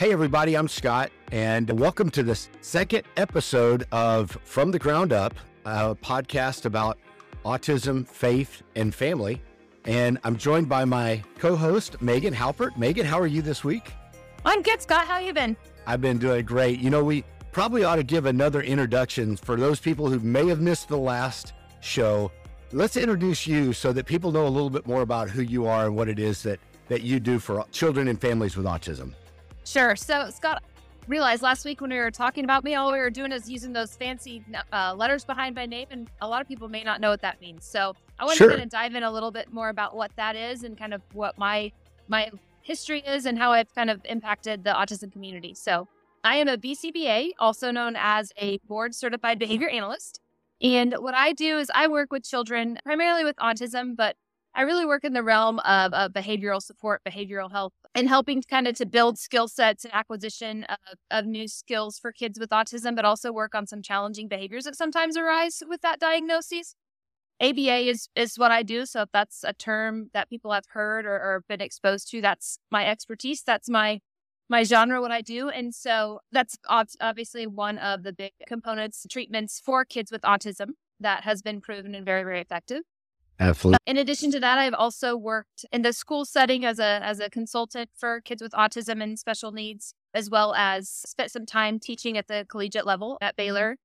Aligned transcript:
Hey, 0.00 0.14
everybody, 0.14 0.54
I'm 0.54 0.66
Scott, 0.66 1.10
and 1.30 1.68
welcome 1.78 2.08
to 2.12 2.22
this 2.22 2.48
second 2.62 3.02
episode 3.18 3.86
of 3.92 4.30
From 4.44 4.70
the 4.70 4.78
Ground 4.78 5.12
Up, 5.12 5.34
a 5.66 5.94
podcast 5.94 6.64
about 6.64 6.96
autism, 7.44 8.08
faith, 8.08 8.62
and 8.76 8.94
family. 8.94 9.42
And 9.84 10.16
I'm 10.24 10.38
joined 10.38 10.70
by 10.70 10.86
my 10.86 11.22
co 11.38 11.54
host, 11.54 12.00
Megan 12.00 12.32
Haupert. 12.32 12.78
Megan, 12.78 13.04
how 13.04 13.20
are 13.20 13.26
you 13.26 13.42
this 13.42 13.62
week? 13.62 13.92
I'm 14.46 14.62
good, 14.62 14.80
Scott. 14.80 15.06
How 15.06 15.18
you 15.18 15.34
been? 15.34 15.54
I've 15.86 16.00
been 16.00 16.16
doing 16.16 16.46
great. 16.46 16.78
You 16.78 16.88
know, 16.88 17.04
we 17.04 17.22
probably 17.52 17.84
ought 17.84 17.96
to 17.96 18.02
give 18.02 18.24
another 18.24 18.62
introduction 18.62 19.36
for 19.36 19.56
those 19.56 19.80
people 19.80 20.08
who 20.08 20.18
may 20.20 20.46
have 20.46 20.62
missed 20.62 20.88
the 20.88 20.96
last 20.96 21.52
show. 21.82 22.32
Let's 22.72 22.96
introduce 22.96 23.46
you 23.46 23.74
so 23.74 23.92
that 23.92 24.06
people 24.06 24.32
know 24.32 24.46
a 24.46 24.48
little 24.48 24.70
bit 24.70 24.86
more 24.86 25.02
about 25.02 25.28
who 25.28 25.42
you 25.42 25.66
are 25.66 25.84
and 25.84 25.94
what 25.94 26.08
it 26.08 26.18
is 26.18 26.42
that, 26.44 26.58
that 26.88 27.02
you 27.02 27.20
do 27.20 27.38
for 27.38 27.66
children 27.70 28.08
and 28.08 28.18
families 28.18 28.56
with 28.56 28.64
autism. 28.64 29.12
Sure. 29.70 29.94
So, 29.94 30.30
Scott, 30.30 30.64
realized 31.06 31.42
last 31.42 31.64
week 31.64 31.80
when 31.80 31.90
we 31.90 31.98
were 31.98 32.10
talking 32.10 32.42
about 32.42 32.64
me, 32.64 32.74
all 32.74 32.90
we 32.90 32.98
were 32.98 33.08
doing 33.08 33.30
is 33.30 33.48
using 33.48 33.72
those 33.72 33.94
fancy 33.94 34.42
uh, 34.72 34.94
letters 34.96 35.24
behind 35.24 35.54
my 35.54 35.64
name, 35.64 35.86
and 35.92 36.10
a 36.20 36.26
lot 36.26 36.42
of 36.42 36.48
people 36.48 36.68
may 36.68 36.82
not 36.82 37.00
know 37.00 37.08
what 37.08 37.22
that 37.22 37.40
means. 37.40 37.66
So, 37.66 37.94
I 38.18 38.24
want 38.24 38.36
sure. 38.36 38.48
to 38.48 38.54
kind 38.54 38.64
of 38.64 38.68
dive 38.68 38.96
in 38.96 39.04
a 39.04 39.10
little 39.10 39.30
bit 39.30 39.52
more 39.52 39.68
about 39.68 39.94
what 39.94 40.10
that 40.16 40.34
is 40.34 40.64
and 40.64 40.76
kind 40.76 40.92
of 40.92 41.02
what 41.12 41.38
my 41.38 41.70
my 42.08 42.32
history 42.62 42.98
is 43.06 43.26
and 43.26 43.38
how 43.38 43.52
I've 43.52 43.72
kind 43.72 43.90
of 43.90 44.00
impacted 44.06 44.64
the 44.64 44.70
autism 44.70 45.12
community. 45.12 45.54
So, 45.54 45.86
I 46.24 46.38
am 46.38 46.48
a 46.48 46.56
BCBA, 46.56 47.30
also 47.38 47.70
known 47.70 47.94
as 47.96 48.32
a 48.38 48.58
board 48.66 48.92
certified 48.92 49.38
behavior 49.44 49.68
analyst. 49.68 50.20
And 50.60 50.94
what 50.98 51.14
I 51.14 51.32
do 51.32 51.58
is 51.58 51.70
I 51.72 51.86
work 51.86 52.10
with 52.10 52.24
children 52.24 52.76
primarily 52.84 53.22
with 53.22 53.36
autism, 53.36 53.94
but 53.94 54.16
I 54.54 54.62
really 54.62 54.84
work 54.84 55.04
in 55.04 55.12
the 55.12 55.22
realm 55.22 55.58
of, 55.60 55.92
behavioral 56.12 56.60
support, 56.60 57.02
behavioral 57.04 57.50
health, 57.50 57.72
and 57.94 58.08
helping 58.08 58.42
kind 58.42 58.66
of 58.66 58.74
to 58.76 58.86
build 58.86 59.18
skill 59.18 59.48
sets 59.48 59.84
and 59.84 59.94
acquisition 59.94 60.64
of, 60.64 60.76
of 61.10 61.26
new 61.26 61.46
skills 61.46 61.98
for 61.98 62.12
kids 62.12 62.38
with 62.38 62.50
autism, 62.50 62.96
but 62.96 63.04
also 63.04 63.32
work 63.32 63.54
on 63.54 63.66
some 63.66 63.82
challenging 63.82 64.28
behaviors 64.28 64.64
that 64.64 64.76
sometimes 64.76 65.16
arise 65.16 65.62
with 65.68 65.80
that 65.82 66.00
diagnosis. 66.00 66.74
ABA 67.40 67.88
is 67.88 68.08
is 68.14 68.38
what 68.38 68.50
I 68.50 68.62
do. 68.62 68.84
So 68.84 69.02
if 69.02 69.08
that's 69.12 69.44
a 69.44 69.54
term 69.54 70.10
that 70.12 70.28
people 70.28 70.52
have 70.52 70.66
heard 70.70 71.06
or, 71.06 71.14
or 71.14 71.44
been 71.48 71.62
exposed 71.62 72.10
to, 72.10 72.20
that's 72.20 72.58
my 72.70 72.86
expertise. 72.86 73.42
That's 73.42 73.68
my 73.68 74.00
my 74.50 74.64
genre, 74.64 75.00
what 75.00 75.12
I 75.12 75.22
do. 75.22 75.48
And 75.48 75.74
so 75.74 76.20
that's 76.32 76.58
obviously 76.68 77.46
one 77.46 77.78
of 77.78 78.02
the 78.02 78.12
big 78.12 78.32
components, 78.46 79.06
treatments 79.08 79.60
for 79.64 79.84
kids 79.84 80.10
with 80.10 80.22
autism 80.22 80.70
that 80.98 81.22
has 81.22 81.40
been 81.40 81.60
proven 81.60 81.94
and 81.94 82.04
very, 82.04 82.24
very 82.24 82.40
effective. 82.40 82.82
Absolutely. 83.40 83.78
In 83.86 83.96
addition 83.96 84.30
to 84.32 84.40
that, 84.40 84.58
I've 84.58 84.74
also 84.74 85.16
worked 85.16 85.64
in 85.72 85.80
the 85.80 85.94
school 85.94 86.26
setting 86.26 86.64
as 86.66 86.78
a 86.78 87.00
as 87.02 87.20
a 87.20 87.30
consultant 87.30 87.88
for 87.96 88.20
kids 88.20 88.42
with 88.42 88.52
autism 88.52 89.02
and 89.02 89.18
special 89.18 89.50
needs, 89.50 89.94
as 90.12 90.28
well 90.28 90.54
as 90.54 90.88
spent 90.90 91.30
some 91.30 91.46
time 91.46 91.78
teaching 91.80 92.18
at 92.18 92.28
the 92.28 92.44
collegiate 92.50 92.84
level 92.84 93.16
at 93.22 93.36
Baylor, 93.36 93.76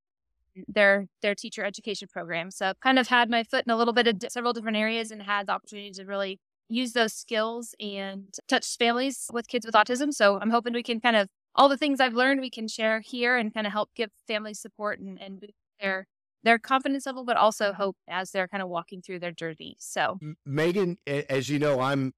their 0.67 1.07
their 1.21 1.35
teacher 1.35 1.63
education 1.63 2.09
program. 2.11 2.51
So 2.51 2.67
I've 2.67 2.79
kind 2.81 2.99
of 2.99 3.07
had 3.07 3.29
my 3.29 3.43
foot 3.43 3.63
in 3.65 3.71
a 3.71 3.77
little 3.77 3.93
bit 3.93 4.07
of 4.07 4.17
several 4.29 4.51
different 4.51 4.77
areas 4.77 5.09
and 5.11 5.21
had 5.21 5.47
the 5.47 5.53
opportunity 5.53 5.91
to 5.91 6.03
really 6.03 6.39
use 6.67 6.93
those 6.93 7.13
skills 7.13 7.75
and 7.79 8.33
touch 8.49 8.77
families 8.77 9.29
with 9.31 9.47
kids 9.47 9.65
with 9.65 9.75
autism. 9.75 10.13
So 10.13 10.39
I'm 10.41 10.49
hoping 10.49 10.73
we 10.73 10.83
can 10.83 10.99
kind 10.99 11.15
of 11.15 11.29
all 11.55 11.69
the 11.69 11.77
things 11.77 12.01
I've 12.01 12.13
learned 12.13 12.41
we 12.41 12.49
can 12.49 12.67
share 12.67 12.99
here 12.99 13.37
and 13.37 13.53
kind 13.53 13.65
of 13.65 13.71
help 13.71 13.89
give 13.95 14.09
families 14.27 14.59
support 14.59 14.99
and, 14.99 15.21
and 15.21 15.45
their 15.79 16.07
their 16.45 16.59
confidence 16.59 17.05
level, 17.05 17.25
but 17.25 17.35
also 17.35 17.73
hope 17.73 17.97
as 18.07 18.31
they're 18.31 18.47
kind 18.47 18.63
of 18.63 18.69
walking 18.69 19.01
through 19.01 19.19
their 19.19 19.31
journey. 19.31 19.75
So, 19.79 20.19
Megan, 20.45 20.97
as 21.05 21.49
you 21.49 21.59
know, 21.59 21.81
I'm 21.81 22.13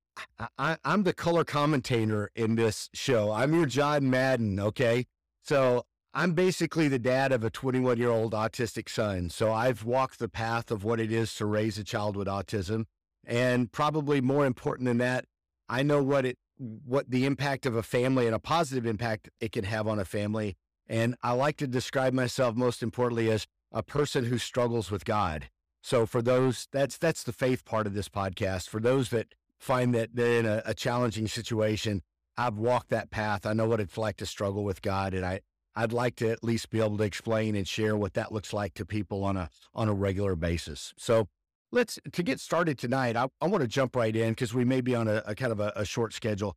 I, 0.59 0.77
am 0.85 1.03
the 1.03 1.13
color 1.13 1.43
commentator 1.43 2.29
in 2.35 2.55
this 2.55 2.89
show. 2.93 3.31
I'm 3.31 3.53
your 3.55 3.65
John 3.65 4.09
Madden. 4.09 4.59
Okay, 4.59 5.07
so 5.41 5.85
I'm 6.13 6.33
basically 6.33 6.87
the 6.87 6.99
dad 6.99 7.31
of 7.31 7.43
a 7.43 7.49
21 7.49 7.97
year 7.97 8.09
old 8.09 8.33
autistic 8.33 8.89
son. 8.89 9.29
So 9.29 9.51
I've 9.51 9.83
walked 9.83 10.19
the 10.19 10.29
path 10.29 10.71
of 10.71 10.83
what 10.83 10.99
it 10.99 11.11
is 11.11 11.33
to 11.35 11.45
raise 11.45 11.77
a 11.77 11.83
child 11.83 12.15
with 12.15 12.27
autism, 12.27 12.85
and 13.25 13.71
probably 13.71 14.21
more 14.21 14.45
important 14.45 14.87
than 14.87 14.97
that, 14.97 15.25
I 15.69 15.83
know 15.83 16.03
what 16.03 16.25
it 16.25 16.37
what 16.57 17.09
the 17.09 17.25
impact 17.25 17.65
of 17.65 17.75
a 17.75 17.83
family 17.83 18.25
and 18.25 18.35
a 18.35 18.39
positive 18.39 18.85
impact 18.85 19.29
it 19.39 19.51
can 19.51 19.63
have 19.63 19.87
on 19.87 19.99
a 19.99 20.05
family. 20.05 20.57
And 20.89 21.15
I 21.21 21.33
like 21.33 21.57
to 21.57 21.67
describe 21.67 22.13
myself 22.13 22.55
most 22.55 22.81
importantly 22.81 23.29
as 23.29 23.45
a 23.71 23.83
person 23.83 24.25
who 24.25 24.37
struggles 24.37 24.91
with 24.91 25.05
God. 25.05 25.49
So 25.81 26.05
for 26.05 26.21
those, 26.21 26.67
that's 26.71 26.97
that's 26.97 27.23
the 27.23 27.31
faith 27.31 27.63
part 27.65 27.87
of 27.87 27.93
this 27.93 28.09
podcast. 28.09 28.67
For 28.67 28.79
those 28.79 29.09
that 29.09 29.35
find 29.57 29.93
that 29.95 30.09
they're 30.13 30.39
in 30.39 30.45
a, 30.45 30.61
a 30.65 30.73
challenging 30.73 31.27
situation, 31.27 32.01
I've 32.37 32.57
walked 32.57 32.89
that 32.89 33.09
path. 33.09 33.45
I 33.45 33.53
know 33.53 33.67
what 33.67 33.79
it's 33.79 33.97
like 33.97 34.17
to 34.17 34.25
struggle 34.25 34.63
with 34.63 34.81
God, 34.81 35.13
and 35.13 35.25
I 35.25 35.41
I'd 35.75 35.93
like 35.93 36.15
to 36.17 36.29
at 36.29 36.43
least 36.43 36.69
be 36.71 36.79
able 36.79 36.97
to 36.97 37.03
explain 37.03 37.55
and 37.55 37.67
share 37.67 37.95
what 37.95 38.15
that 38.15 38.31
looks 38.31 38.51
like 38.51 38.73
to 38.75 38.85
people 38.85 39.23
on 39.23 39.37
a 39.37 39.49
on 39.73 39.87
a 39.87 39.93
regular 39.93 40.35
basis. 40.35 40.93
So 40.97 41.27
let's 41.71 41.99
to 42.11 42.23
get 42.23 42.39
started 42.39 42.77
tonight. 42.77 43.15
I, 43.15 43.27
I 43.41 43.47
want 43.47 43.61
to 43.61 43.67
jump 43.67 43.95
right 43.95 44.15
in 44.15 44.31
because 44.31 44.53
we 44.53 44.65
may 44.65 44.81
be 44.81 44.95
on 44.95 45.07
a, 45.07 45.23
a 45.25 45.35
kind 45.35 45.51
of 45.51 45.59
a, 45.59 45.71
a 45.75 45.85
short 45.85 46.13
schedule. 46.13 46.55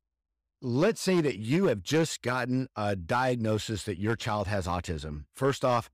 Let's 0.62 1.00
say 1.00 1.20
that 1.20 1.38
you 1.38 1.66
have 1.66 1.82
just 1.82 2.20
gotten 2.22 2.68
a 2.76 2.96
diagnosis 2.96 3.84
that 3.84 3.98
your 3.98 4.16
child 4.16 4.46
has 4.46 4.66
autism. 4.66 5.24
First 5.34 5.64
off, 5.64 5.90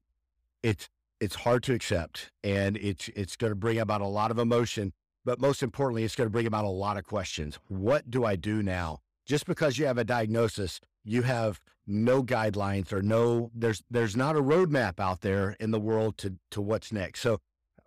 it's 0.63 0.89
it's 1.21 1.37
hard 1.37 1.63
to 1.65 1.73
accept 1.75 2.31
and 2.45 2.77
it's 2.77 3.09
it's 3.09 3.37
going 3.37 3.51
to 3.51 3.57
bring 3.57 3.79
about 3.79 4.01
a 4.01 4.07
lot 4.07 4.31
of 4.31 4.39
emotion 4.39 4.93
but 5.25 5.41
most 5.41 5.63
importantly 5.63 6.05
it's 6.05 6.15
going 6.15 6.27
to 6.27 6.33
bring 6.33 6.47
about 6.47 6.65
a 6.65 6.69
lot 6.69 6.97
of 6.97 7.05
questions. 7.05 7.59
What 7.69 8.11
do 8.11 8.25
i 8.25 8.37
do 8.37 8.63
now? 8.63 9.01
Just 9.27 9.47
because 9.47 9.79
you 9.79 9.87
have 9.87 9.99
a 9.99 10.05
diagnosis 10.05 10.81
you 11.05 11.23
have 11.23 11.61
no 11.87 12.23
guidelines 12.23 12.93
or 12.93 13.01
no 13.01 13.51
there's 13.55 13.83
there's 13.91 14.17
not 14.17 14.37
a 14.37 14.43
roadmap 14.43 14.99
out 14.99 15.21
there 15.21 15.57
in 15.61 15.71
the 15.71 15.81
world 15.81 16.19
to 16.19 16.35
to 16.51 16.61
what's 16.61 16.93
next. 16.93 17.21
So 17.21 17.41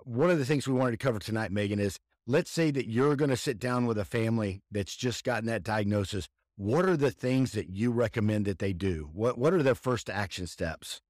one 0.03 0.29
of 0.29 0.39
the 0.39 0.45
things 0.45 0.67
we 0.67 0.73
wanted 0.73 0.91
to 0.91 1.05
cover 1.05 1.19
tonight 1.19 1.51
megan 1.51 1.79
is 1.79 1.99
let's 2.25 2.51
say 2.51 2.71
that 2.71 2.89
you're 2.89 3.15
going 3.15 3.29
to 3.29 3.37
sit 3.37 3.59
down 3.59 3.85
with 3.85 3.97
a 3.97 4.05
family 4.05 4.61
that's 4.71 4.95
just 4.95 5.23
gotten 5.23 5.47
that 5.47 5.63
diagnosis. 5.63 6.27
What 6.55 6.85
are 6.85 6.97
the 6.97 7.11
things 7.11 7.53
that 7.53 7.69
you 7.69 7.91
recommend 7.91 8.45
that 8.45 8.59
they 8.59 8.73
do? 8.73 9.09
What 9.13 9.37
what 9.37 9.53
are 9.53 9.63
their 9.63 9.75
first 9.75 10.09
action 10.09 10.47
steps 10.47 11.01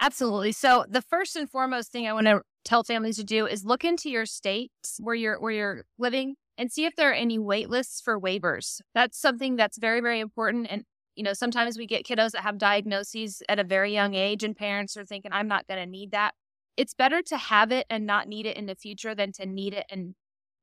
Absolutely. 0.00 0.52
So 0.52 0.84
the 0.88 1.02
first 1.02 1.36
and 1.36 1.48
foremost 1.48 1.92
thing 1.92 2.08
I 2.08 2.12
want 2.14 2.26
to 2.26 2.40
tell 2.64 2.82
families 2.82 3.16
to 3.16 3.24
do 3.24 3.46
is 3.46 3.64
look 3.64 3.84
into 3.84 4.08
your 4.08 4.24
states 4.26 4.98
where 4.98 5.14
you're 5.14 5.38
where 5.38 5.52
you're 5.52 5.84
living 5.98 6.36
and 6.56 6.72
see 6.72 6.86
if 6.86 6.96
there 6.96 7.10
are 7.10 7.14
any 7.14 7.38
wait 7.38 7.68
lists 7.68 8.00
for 8.00 8.18
waivers. 8.18 8.80
That's 8.94 9.20
something 9.20 9.56
that's 9.56 9.78
very 9.78 10.00
very 10.00 10.20
important 10.20 10.68
and 10.70 10.84
you 11.16 11.22
know 11.22 11.34
sometimes 11.34 11.76
we 11.76 11.86
get 11.86 12.06
kiddos 12.06 12.32
that 12.32 12.42
have 12.42 12.56
diagnoses 12.58 13.42
at 13.48 13.58
a 13.58 13.64
very 13.64 13.92
young 13.92 14.14
age 14.14 14.42
and 14.42 14.56
parents 14.56 14.96
are 14.96 15.04
thinking 15.04 15.32
I'm 15.32 15.48
not 15.48 15.66
going 15.66 15.80
to 15.80 15.86
need 15.86 16.12
that. 16.12 16.32
It's 16.78 16.94
better 16.94 17.20
to 17.22 17.36
have 17.36 17.70
it 17.70 17.86
and 17.90 18.06
not 18.06 18.26
need 18.26 18.46
it 18.46 18.56
in 18.56 18.66
the 18.66 18.74
future 18.74 19.14
than 19.14 19.32
to 19.32 19.44
need 19.44 19.74
it 19.74 19.84
and 19.90 20.14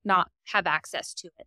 not 0.03 0.29
have 0.45 0.65
access 0.65 1.13
to 1.15 1.27
it. 1.37 1.45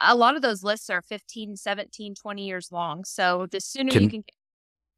A 0.00 0.16
lot 0.16 0.36
of 0.36 0.42
those 0.42 0.62
lists 0.64 0.90
are 0.90 1.02
15, 1.02 1.56
17, 1.56 2.14
20 2.14 2.46
years 2.46 2.68
long. 2.72 3.04
So 3.04 3.46
the 3.50 3.60
sooner 3.60 3.90
can, 3.90 4.02
you 4.04 4.08
can 4.08 4.24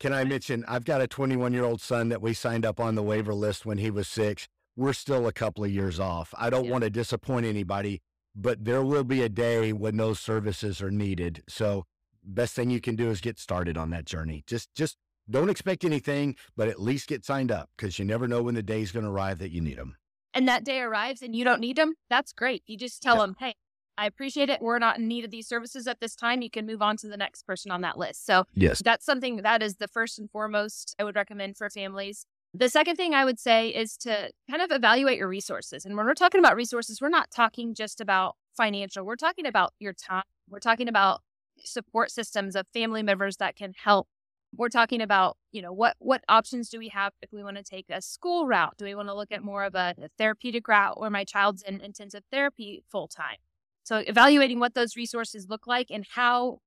can 0.01 0.15
I 0.15 0.25
mention, 0.25 0.65
I've 0.67 0.85
got 0.85 1.03
a 1.03 1.07
21 1.07 1.53
year 1.53 1.65
old 1.65 1.81
son 1.81 2.09
that 2.09 2.23
we 2.23 2.33
signed 2.33 2.65
up 2.65 2.81
on 2.81 2.95
the 2.95 3.03
waiver 3.03 3.35
list 3.35 3.67
when 3.67 3.79
he 3.79 3.91
was 3.91 4.09
six. 4.09 4.49
We're 4.75 4.95
still 4.95 5.27
a 5.27 5.33
couple 5.33 5.63
of 5.63 5.71
years 5.71 6.01
off. 6.01 6.33
I 6.39 6.49
don't 6.49 6.65
yeah. 6.65 6.73
want 6.73 6.85
to 6.85 6.91
disappoint 6.91 7.45
anybody, 7.45 8.01
but 8.35 8.65
there 8.65 8.83
will 8.83 9.05
be 9.05 9.23
a 9.23 9.29
day 9.29 9.73
when 9.73 9.99
those 9.99 10.19
services 10.19 10.81
are 10.81 10.91
needed. 10.91 11.43
So, 11.49 11.85
best 12.25 12.55
thing 12.55 12.71
you 12.71 12.81
can 12.81 12.97
do 12.97 13.11
is 13.11 13.21
get 13.21 13.39
started 13.39 13.77
on 13.77 13.91
that 13.91 14.07
journey. 14.07 14.43
Just, 14.47 14.75
just 14.75 14.97
don't 15.29 15.51
expect 15.51 15.85
anything, 15.85 16.37
but 16.57 16.69
at 16.69 16.81
least 16.81 17.09
get 17.09 17.25
signed 17.25 17.53
up 17.53 17.69
because 17.77 17.99
you 17.99 18.05
never 18.05 18.27
know 18.27 18.43
when 18.43 18.55
the 18.55 18.63
day 18.63 18.81
is 18.81 18.93
going 18.93 19.05
to 19.05 19.11
arrive 19.11 19.39
that 19.39 19.51
you 19.51 19.61
need 19.61 19.77
them. 19.77 19.97
And 20.33 20.49
that 20.49 20.65
day 20.65 20.81
arrives 20.81 21.23
and 21.23 21.35
you 21.35 21.45
don't 21.45 21.61
need 21.61 21.77
them. 21.77 21.95
That's 22.09 22.33
great. 22.33 22.63
You 22.67 22.77
just 22.77 23.03
tell 23.03 23.17
yeah. 23.17 23.23
them, 23.23 23.37
hey, 23.39 23.55
I 24.01 24.07
appreciate 24.07 24.49
it. 24.49 24.63
We're 24.63 24.79
not 24.79 24.99
in 24.99 25.09
need 25.09 25.27
of 25.27 25.31
these 25.31 25.47
services 25.47 25.87
at 25.87 26.01
this 26.01 26.17
time. 26.17 26.41
You 26.41 26.49
can 26.49 26.65
move 26.65 26.81
on 26.81 26.97
to 26.99 27.07
the 27.07 27.19
next 27.19 27.47
person 27.47 27.71
on 27.71 27.83
that 27.83 27.99
list. 27.99 28.25
So, 28.25 28.45
yes, 28.55 28.81
that's 28.83 29.05
something 29.05 29.37
that 29.43 29.63
is 29.63 29.77
the 29.77 29.89
first 29.89 30.19
and 30.19 30.31
foremost 30.31 30.97
I 30.99 31.05
would 31.05 31.17
recommend 31.17 31.59
for 31.59 31.69
families. 31.69 32.25
The 32.55 32.71
second 32.71 32.97
thing 32.97 33.13
I 33.13 33.27
would 33.27 33.39
say 33.39 33.69
is 33.69 33.99
to 33.99 34.31
kind 34.51 34.63
of 34.63 34.71
evaluate 34.73 35.19
your 35.19 35.29
resources. 35.29 35.85
And 35.85 35.99
when 35.99 36.07
we're 36.07 36.15
talking 36.15 36.39
about 36.39 36.57
resources, 36.57 36.99
we're 37.03 37.11
not 37.11 37.31
talking 37.31 37.75
just 37.75 38.01
about 38.01 38.37
financial, 38.57 39.05
we're 39.05 39.17
talking 39.17 39.45
about 39.45 39.75
your 39.79 39.93
time. 39.93 40.25
We're 40.49 40.61
talking 40.61 40.89
about 40.89 41.21
support 41.59 42.11
systems 42.11 42.57
of 42.57 42.67
family 42.73 43.03
members 43.03 43.37
that 43.37 43.55
can 43.55 43.75
help. 43.85 44.09
We're 44.57 44.71
talking 44.71 45.03
about, 45.03 45.37
you 45.53 45.61
know, 45.61 45.75
what 45.75 45.97
what 45.99 46.25
options 46.27 46.71
do 46.71 46.79
we 46.79 46.89
have 46.89 47.13
if 47.21 47.35
we 47.35 47.45
want 47.45 47.59
to 47.59 47.63
take 47.63 47.91
a 47.91 48.01
school 48.01 48.47
route? 48.47 48.79
Do 48.79 48.87
we 48.87 48.95
want 48.95 49.09
to 49.09 49.15
look 49.15 49.31
at 49.31 49.45
more 49.45 49.65
of 49.65 49.75
a, 49.75 49.95
a 50.03 50.09
therapeutic 50.17 50.67
route 50.69 50.99
where 50.99 51.11
my 51.11 51.25
child's 51.25 51.63
in 51.63 51.83
intensive 51.83 52.23
therapy 52.33 52.83
full 52.91 53.07
time? 53.07 53.37
So 53.85 53.99
evaluating 53.99 54.61
what 54.61 54.75
those 54.75 54.97
resources 54.97 55.49
look 55.49 55.67
like 55.67 55.89
and 55.91 56.07
how 56.15 56.59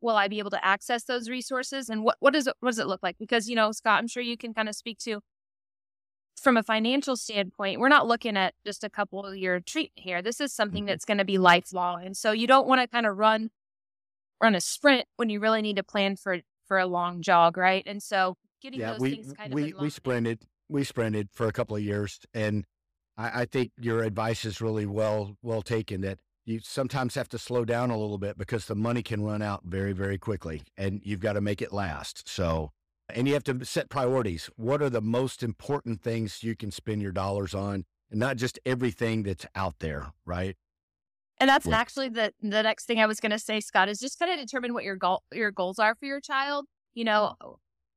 will 0.00 0.16
I 0.16 0.28
be 0.28 0.38
able 0.38 0.50
to 0.50 0.64
access 0.64 1.04
those 1.04 1.28
resources 1.28 1.88
and 1.88 2.02
what 2.02 2.16
what 2.20 2.32
does 2.32 2.46
it 2.46 2.54
what 2.60 2.70
does 2.70 2.78
it 2.78 2.86
look 2.86 3.02
like? 3.02 3.16
Because 3.18 3.48
you 3.48 3.56
know, 3.56 3.72
Scott, 3.72 3.98
I'm 3.98 4.08
sure 4.08 4.22
you 4.22 4.36
can 4.36 4.54
kind 4.54 4.68
of 4.68 4.74
speak 4.74 4.98
to 5.00 5.20
from 6.40 6.56
a 6.56 6.62
financial 6.62 7.16
standpoint, 7.16 7.80
we're 7.80 7.88
not 7.88 8.06
looking 8.06 8.36
at 8.36 8.54
just 8.64 8.82
a 8.82 8.88
couple 8.88 9.24
of 9.26 9.36
year 9.36 9.60
treatment 9.60 9.92
here. 9.96 10.22
This 10.22 10.40
is 10.40 10.52
something 10.52 10.84
mm-hmm. 10.84 10.88
that's 10.88 11.04
going 11.04 11.18
to 11.18 11.24
be 11.24 11.38
lifelong. 11.38 12.04
And 12.04 12.16
so 12.16 12.32
you 12.32 12.46
don't 12.46 12.66
want 12.66 12.80
to 12.80 12.88
kind 12.88 13.06
of 13.06 13.16
run 13.18 13.50
run 14.42 14.54
a 14.54 14.60
sprint 14.60 15.06
when 15.16 15.28
you 15.28 15.38
really 15.38 15.60
need 15.60 15.76
to 15.76 15.82
plan 15.82 16.16
for 16.16 16.38
for 16.66 16.78
a 16.78 16.86
long 16.86 17.20
jog, 17.20 17.56
right? 17.56 17.82
And 17.86 18.02
so 18.02 18.36
getting 18.62 18.80
yeah, 18.80 18.92
those 18.92 19.00
we, 19.00 19.10
things 19.16 19.32
kind 19.32 19.52
we, 19.52 19.72
of 19.72 19.80
we 19.80 19.90
sprinted, 19.90 20.42
we 20.68 20.84
sprinted 20.84 21.28
for 21.32 21.46
a 21.46 21.52
couple 21.52 21.76
of 21.76 21.82
years. 21.82 22.20
And 22.32 22.64
I, 23.16 23.42
I 23.42 23.44
think 23.44 23.72
your 23.78 24.02
advice 24.02 24.44
is 24.44 24.60
really 24.60 24.86
well, 24.86 25.36
well 25.42 25.62
taken 25.62 26.00
that 26.02 26.18
you 26.50 26.60
sometimes 26.62 27.14
have 27.14 27.28
to 27.30 27.38
slow 27.38 27.64
down 27.64 27.90
a 27.90 27.96
little 27.96 28.18
bit 28.18 28.36
because 28.36 28.66
the 28.66 28.74
money 28.74 29.02
can 29.02 29.22
run 29.22 29.40
out 29.40 29.62
very, 29.64 29.92
very 29.92 30.18
quickly 30.18 30.62
and 30.76 31.00
you've 31.04 31.20
got 31.20 31.34
to 31.34 31.40
make 31.40 31.62
it 31.62 31.72
last. 31.72 32.28
So, 32.28 32.72
and 33.08 33.28
you 33.28 33.34
have 33.34 33.44
to 33.44 33.64
set 33.64 33.88
priorities. 33.88 34.50
What 34.56 34.82
are 34.82 34.90
the 34.90 35.00
most 35.00 35.42
important 35.42 36.02
things 36.02 36.42
you 36.42 36.56
can 36.56 36.70
spend 36.70 37.02
your 37.02 37.12
dollars 37.12 37.54
on 37.54 37.84
and 38.10 38.18
not 38.18 38.36
just 38.36 38.58
everything 38.66 39.22
that's 39.22 39.46
out 39.54 39.76
there, 39.78 40.12
right? 40.26 40.56
And 41.38 41.48
that's 41.48 41.66
yeah. 41.66 41.78
actually 41.78 42.10
the 42.10 42.34
the 42.42 42.62
next 42.62 42.84
thing 42.84 43.00
I 43.00 43.06
was 43.06 43.18
going 43.18 43.30
to 43.30 43.38
say, 43.38 43.60
Scott, 43.60 43.88
is 43.88 43.98
just 43.98 44.18
kind 44.18 44.30
of 44.30 44.38
determine 44.38 44.74
what 44.74 44.84
your 44.84 44.96
goal 44.96 45.22
your 45.32 45.50
goals 45.50 45.78
are 45.78 45.94
for 45.94 46.04
your 46.04 46.20
child. 46.20 46.66
You 46.92 47.04
know, 47.04 47.34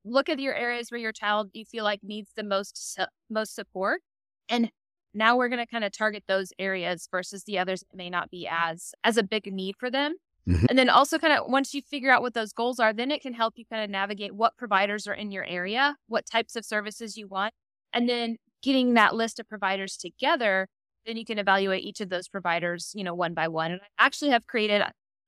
look 0.05 0.29
at 0.29 0.39
your 0.39 0.53
areas 0.53 0.89
where 0.91 0.99
your 0.99 1.11
child 1.11 1.49
you 1.51 1.65
feel 1.65 1.83
like 1.83 1.99
needs 2.03 2.31
the 2.37 2.43
most 2.43 2.97
most 3.29 3.53
support, 3.53 4.01
and 4.47 4.71
now 5.13 5.37
we're 5.37 5.49
going 5.49 5.63
to 5.63 5.69
kind 5.69 5.83
of 5.83 5.91
target 5.91 6.23
those 6.27 6.51
areas 6.59 7.07
versus 7.11 7.43
the 7.43 7.59
others 7.59 7.81
that 7.81 7.95
may 7.95 8.09
not 8.09 8.29
be 8.29 8.47
as 8.49 8.93
as 9.03 9.17
a 9.17 9.23
big 9.23 9.51
need 9.51 9.75
for 9.77 9.89
them. 9.89 10.15
Mm-hmm. 10.47 10.65
And 10.69 10.77
then 10.77 10.89
also 10.89 11.17
kind 11.17 11.33
of 11.33 11.49
once 11.49 11.73
you 11.73 11.81
figure 11.81 12.11
out 12.11 12.21
what 12.21 12.33
those 12.33 12.51
goals 12.51 12.79
are, 12.79 12.93
then 12.93 13.11
it 13.11 13.21
can 13.21 13.33
help 13.33 13.53
you 13.57 13.65
kind 13.65 13.83
of 13.83 13.89
navigate 13.89 14.35
what 14.35 14.57
providers 14.57 15.07
are 15.07 15.13
in 15.13 15.31
your 15.31 15.45
area, 15.45 15.95
what 16.07 16.25
types 16.25 16.55
of 16.55 16.65
services 16.65 17.15
you 17.15 17.27
want, 17.27 17.53
and 17.93 18.09
then 18.09 18.37
getting 18.61 18.93
that 18.93 19.15
list 19.15 19.39
of 19.39 19.47
providers 19.47 19.95
together 19.97 20.67
then 21.05 21.17
you 21.17 21.25
can 21.25 21.39
evaluate 21.39 21.83
each 21.83 22.01
of 22.01 22.09
those 22.09 22.27
providers, 22.27 22.91
you 22.95 23.03
know, 23.03 23.13
one 23.13 23.33
by 23.33 23.47
one. 23.47 23.71
And 23.71 23.81
I 23.81 24.05
actually 24.05 24.31
have 24.31 24.47
created, 24.47 24.83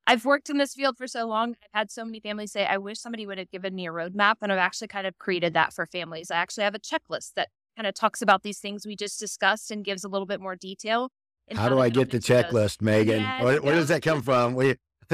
I've 0.08 0.26
worked 0.26 0.50
in 0.50 0.58
this 0.58 0.74
field 0.74 0.98
for 0.98 1.08
so 1.08 1.26
long. 1.26 1.56
I've 1.64 1.80
had 1.80 1.92
so 1.92 2.06
many 2.06 2.20
families 2.20 2.52
say, 2.52 2.66
I 2.66 2.78
wish 2.78 3.00
somebody 3.00 3.26
would 3.26 3.38
have 3.38 3.52
given 3.52 3.76
me 3.76 3.88
a 3.88 3.92
roadmap. 3.92 4.36
And 4.42 4.52
I've 4.52 4.60
actually 4.60 4.88
kind 4.88 5.08
of 5.08 5.18
created 5.18 5.54
that 5.54 5.74
for 5.74 5.86
families. 5.86 6.32
I 6.32 6.38
actually 6.38 6.64
have 6.64 6.76
a 6.76 6.80
checklist 6.80 7.34
that 7.36 7.50
kind 7.75 7.88
of 7.88 7.94
talks 7.94 8.22
about 8.22 8.44
these 8.44 8.60
things 8.60 8.86
we 8.86 8.95
just 8.95 9.19
discussed 9.19 9.72
and 9.72 9.83
gives 9.83 10.04
a 10.04 10.07
little 10.07 10.25
bit 10.25 10.42
more 10.42 10.56
detail. 10.56 11.12
How, 11.51 11.63
how 11.63 11.69
do 11.69 11.80
I 11.80 11.89
get 11.89 12.10
the 12.10 12.18
checklist, 12.18 12.51
those. 12.51 12.81
Megan? 12.81 13.22
Yes, 13.22 13.44
where, 13.44 13.62
where 13.62 13.75
does 13.75 13.89
that 13.89 14.01
come 14.01 14.22
from? 14.22 14.56
We 14.56 14.75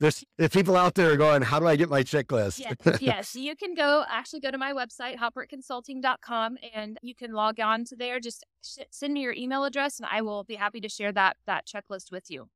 there's, 0.00 0.24
there's 0.36 0.50
people 0.50 0.76
out 0.76 0.94
there 0.94 1.16
going, 1.16 1.42
how 1.42 1.58
do 1.58 1.66
I 1.66 1.76
get 1.76 1.88
my 1.88 2.02
checklist? 2.02 2.58
yes, 2.58 2.76
yes. 3.00 3.34
You 3.34 3.56
can 3.56 3.74
go 3.74 4.04
actually 4.08 4.40
go 4.40 4.50
to 4.50 4.58
my 4.58 4.72
website, 4.72 5.16
haupertconsulting.com, 5.16 6.58
and 6.74 6.98
you 7.02 7.14
can 7.14 7.32
log 7.32 7.58
on 7.58 7.84
to 7.86 7.96
there. 7.96 8.20
Just 8.20 8.44
sh- 8.62 8.84
send 8.90 9.14
me 9.14 9.22
your 9.22 9.32
email 9.32 9.64
address 9.64 9.98
and 9.98 10.08
I 10.10 10.20
will 10.20 10.44
be 10.44 10.56
happy 10.56 10.80
to 10.80 10.88
share 10.88 11.12
that, 11.12 11.36
that 11.46 11.66
checklist 11.66 12.12
with 12.12 12.30
you. 12.30 12.48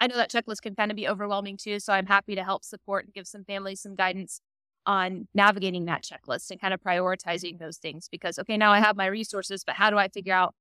I 0.00 0.06
know 0.06 0.16
that 0.16 0.30
checklist 0.30 0.60
can 0.62 0.74
kind 0.74 0.90
of 0.90 0.96
be 0.96 1.08
overwhelming 1.08 1.56
too. 1.56 1.80
So 1.80 1.92
I'm 1.92 2.06
happy 2.06 2.34
to 2.34 2.44
help 2.44 2.64
support 2.64 3.06
and 3.06 3.14
give 3.14 3.26
some 3.26 3.44
families 3.44 3.80
some 3.80 3.94
guidance 3.94 4.40
on 4.86 5.28
navigating 5.34 5.86
that 5.86 6.02
checklist 6.04 6.50
and 6.50 6.60
kind 6.60 6.74
of 6.74 6.80
prioritizing 6.80 7.58
those 7.58 7.78
things 7.78 8.08
because, 8.08 8.38
okay, 8.38 8.56
now 8.56 8.72
I 8.72 8.80
have 8.80 8.96
my 8.96 9.06
resources, 9.06 9.64
but 9.64 9.76
how 9.76 9.90
do 9.90 9.98
I 9.98 10.08
figure 10.08 10.34
out 10.34 10.54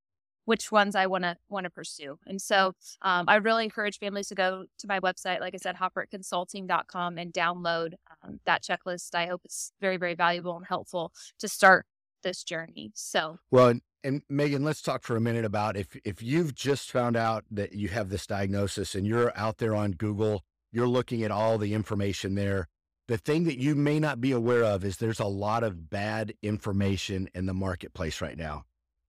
which 0.45 0.71
ones 0.71 0.95
I 0.95 1.07
want 1.07 1.23
to 1.23 1.37
want 1.49 1.65
to 1.65 1.69
pursue. 1.69 2.19
And 2.25 2.41
so 2.41 2.73
um, 3.01 3.25
I 3.27 3.35
really 3.35 3.63
encourage 3.63 3.99
families 3.99 4.27
to 4.27 4.35
go 4.35 4.65
to 4.79 4.87
my 4.87 4.99
website, 4.99 5.39
like 5.39 5.53
I 5.53 5.57
said, 5.57 5.77
haupertconsulting.com 5.77 7.17
and 7.17 7.33
download 7.33 7.93
um, 8.23 8.39
that 8.45 8.63
checklist. 8.63 9.15
I 9.15 9.27
hope 9.27 9.41
it's 9.45 9.71
very, 9.79 9.97
very 9.97 10.15
valuable 10.15 10.57
and 10.57 10.65
helpful 10.65 11.13
to 11.39 11.47
start 11.47 11.85
this 12.23 12.43
journey. 12.43 12.91
So 12.93 13.39
well, 13.51 13.67
and, 13.67 13.81
and 14.03 14.21
Megan, 14.29 14.63
let's 14.63 14.81
talk 14.81 15.03
for 15.03 15.15
a 15.15 15.21
minute 15.21 15.45
about 15.45 15.77
if 15.77 15.95
if 16.03 16.21
you've 16.21 16.55
just 16.55 16.91
found 16.91 17.15
out 17.15 17.45
that 17.51 17.73
you 17.73 17.89
have 17.89 18.09
this 18.09 18.27
diagnosis 18.27 18.95
and 18.95 19.07
you're 19.07 19.31
out 19.37 19.57
there 19.57 19.75
on 19.75 19.91
Google, 19.91 20.43
you're 20.71 20.87
looking 20.87 21.23
at 21.23 21.31
all 21.31 21.57
the 21.57 21.73
information 21.73 22.35
there. 22.35 22.67
The 23.07 23.17
thing 23.17 23.43
that 23.45 23.57
you 23.57 23.75
may 23.75 23.99
not 23.99 24.21
be 24.21 24.31
aware 24.31 24.63
of 24.63 24.85
is 24.85 24.97
there's 24.97 25.19
a 25.19 25.25
lot 25.25 25.63
of 25.63 25.89
bad 25.89 26.33
information 26.41 27.29
in 27.33 27.45
the 27.45 27.53
marketplace 27.53 28.21
right 28.21 28.37
now 28.37 28.63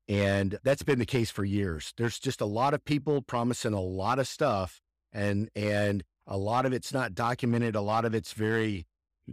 and 0.08 0.58
that's 0.62 0.82
been 0.82 0.98
the 0.98 1.06
case 1.06 1.30
for 1.30 1.44
years. 1.44 1.92
There's 1.96 2.18
just 2.18 2.40
a 2.40 2.46
lot 2.46 2.74
of 2.74 2.84
people 2.84 3.22
promising 3.22 3.72
a 3.72 3.80
lot 3.80 4.18
of 4.18 4.28
stuff 4.28 4.80
and 5.12 5.48
and 5.54 6.04
a 6.26 6.36
lot 6.36 6.66
of 6.66 6.72
it's 6.72 6.92
not 6.92 7.14
documented, 7.14 7.74
a 7.74 7.80
lot 7.80 8.04
of 8.04 8.14
it's 8.14 8.32
very 8.32 8.86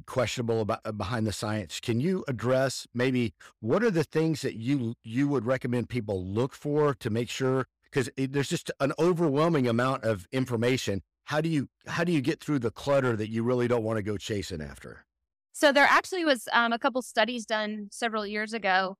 questionable 0.05 0.61
about 0.61 0.79
uh, 0.85 0.91
behind 0.91 1.27
the 1.27 1.33
science. 1.33 1.79
Can 1.81 1.99
you 1.99 2.23
address 2.27 2.87
maybe 2.93 3.33
what 3.59 3.83
are 3.83 3.91
the 3.91 4.03
things 4.03 4.41
that 4.41 4.55
you 4.55 4.95
you 5.03 5.27
would 5.27 5.45
recommend 5.45 5.89
people 5.89 6.25
look 6.25 6.53
for 6.53 6.93
to 6.95 7.09
make 7.09 7.29
sure 7.29 7.65
because 7.83 8.09
there's 8.15 8.49
just 8.49 8.71
an 8.79 8.93
overwhelming 8.97 9.67
amount 9.67 10.05
of 10.05 10.25
information. 10.31 11.01
How 11.31 11.39
do 11.39 11.47
you 11.47 11.69
how 11.87 12.03
do 12.03 12.11
you 12.11 12.19
get 12.19 12.41
through 12.41 12.59
the 12.59 12.71
clutter 12.71 13.15
that 13.15 13.29
you 13.29 13.41
really 13.41 13.69
don't 13.69 13.83
want 13.83 13.95
to 13.95 14.03
go 14.03 14.17
chasing 14.17 14.61
after? 14.61 15.05
So 15.53 15.71
there 15.71 15.87
actually 15.89 16.25
was 16.25 16.49
um, 16.51 16.73
a 16.73 16.77
couple 16.77 17.01
studies 17.01 17.45
done 17.45 17.87
several 17.89 18.27
years 18.27 18.51
ago 18.51 18.97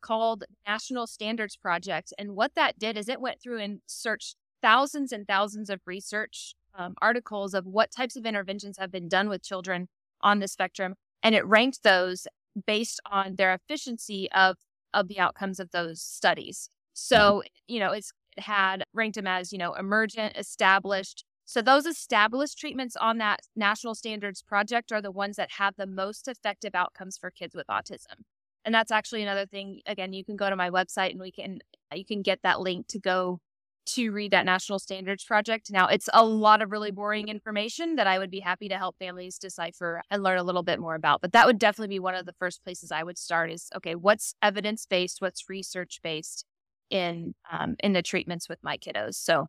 called 0.00 0.44
National 0.66 1.06
Standards 1.06 1.56
Project. 1.56 2.14
And 2.18 2.34
what 2.34 2.52
that 2.54 2.78
did 2.78 2.96
is 2.96 3.06
it 3.06 3.20
went 3.20 3.42
through 3.42 3.60
and 3.60 3.80
searched 3.84 4.36
thousands 4.62 5.12
and 5.12 5.28
thousands 5.28 5.68
of 5.68 5.82
research 5.84 6.54
um, 6.74 6.94
articles 7.02 7.52
of 7.52 7.66
what 7.66 7.90
types 7.90 8.16
of 8.16 8.24
interventions 8.24 8.78
have 8.78 8.90
been 8.90 9.06
done 9.06 9.28
with 9.28 9.42
children 9.42 9.88
on 10.22 10.38
the 10.38 10.48
spectrum. 10.48 10.94
And 11.22 11.34
it 11.34 11.44
ranked 11.44 11.82
those 11.82 12.26
based 12.66 12.98
on 13.12 13.36
their 13.36 13.52
efficiency 13.52 14.30
of, 14.32 14.56
of 14.94 15.08
the 15.08 15.20
outcomes 15.20 15.60
of 15.60 15.70
those 15.70 16.00
studies. 16.00 16.70
So, 16.94 17.42
you 17.68 17.78
know, 17.78 17.92
it's 17.92 18.10
it 18.38 18.44
had 18.44 18.84
ranked 18.94 19.16
them 19.16 19.26
as, 19.26 19.52
you 19.52 19.58
know, 19.58 19.74
emergent, 19.74 20.36
established. 20.38 21.24
So 21.44 21.60
those 21.60 21.86
established 21.86 22.58
treatments 22.58 22.96
on 22.96 23.18
that 23.18 23.40
national 23.54 23.94
standards 23.94 24.42
project 24.42 24.92
are 24.92 25.02
the 25.02 25.10
ones 25.10 25.36
that 25.36 25.52
have 25.58 25.74
the 25.76 25.86
most 25.86 26.26
effective 26.28 26.74
outcomes 26.74 27.18
for 27.18 27.30
kids 27.30 27.54
with 27.54 27.66
autism. 27.66 28.22
And 28.64 28.74
that's 28.74 28.90
actually 28.90 29.22
another 29.22 29.46
thing. 29.46 29.80
Again, 29.86 30.12
you 30.14 30.24
can 30.24 30.36
go 30.36 30.48
to 30.48 30.56
my 30.56 30.70
website 30.70 31.10
and 31.10 31.20
we 31.20 31.30
can 31.30 31.58
you 31.94 32.04
can 32.04 32.22
get 32.22 32.40
that 32.42 32.60
link 32.60 32.86
to 32.88 32.98
go 32.98 33.40
to 33.86 34.10
read 34.10 34.32
that 34.32 34.46
national 34.46 34.78
standards 34.78 35.24
project. 35.24 35.70
Now, 35.70 35.86
it's 35.88 36.08
a 36.14 36.24
lot 36.24 36.62
of 36.62 36.72
really 36.72 36.90
boring 36.90 37.28
information 37.28 37.96
that 37.96 38.06
I 38.06 38.18
would 38.18 38.30
be 38.30 38.40
happy 38.40 38.68
to 38.68 38.78
help 38.78 38.96
families 38.98 39.38
decipher 39.38 40.02
and 40.10 40.22
learn 40.22 40.38
a 40.38 40.42
little 40.42 40.62
bit 40.62 40.80
more 40.80 40.94
about. 40.94 41.20
But 41.20 41.32
that 41.32 41.46
would 41.46 41.58
definitely 41.58 41.94
be 41.94 41.98
one 41.98 42.14
of 42.14 42.24
the 42.24 42.32
first 42.32 42.64
places 42.64 42.90
I 42.90 43.02
would 43.02 43.18
start 43.18 43.50
is 43.50 43.68
okay, 43.76 43.94
what's 43.94 44.34
evidence 44.42 44.86
based, 44.86 45.20
what's 45.20 45.48
research 45.48 46.00
based 46.02 46.46
in 46.88 47.34
um, 47.50 47.76
in 47.80 47.92
the 47.92 48.02
treatments 48.02 48.48
with 48.48 48.58
my 48.62 48.78
kiddos. 48.78 49.14
So 49.14 49.48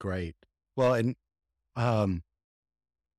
great. 0.00 0.34
Well, 0.80 0.94
and 0.94 1.14
um, 1.76 2.22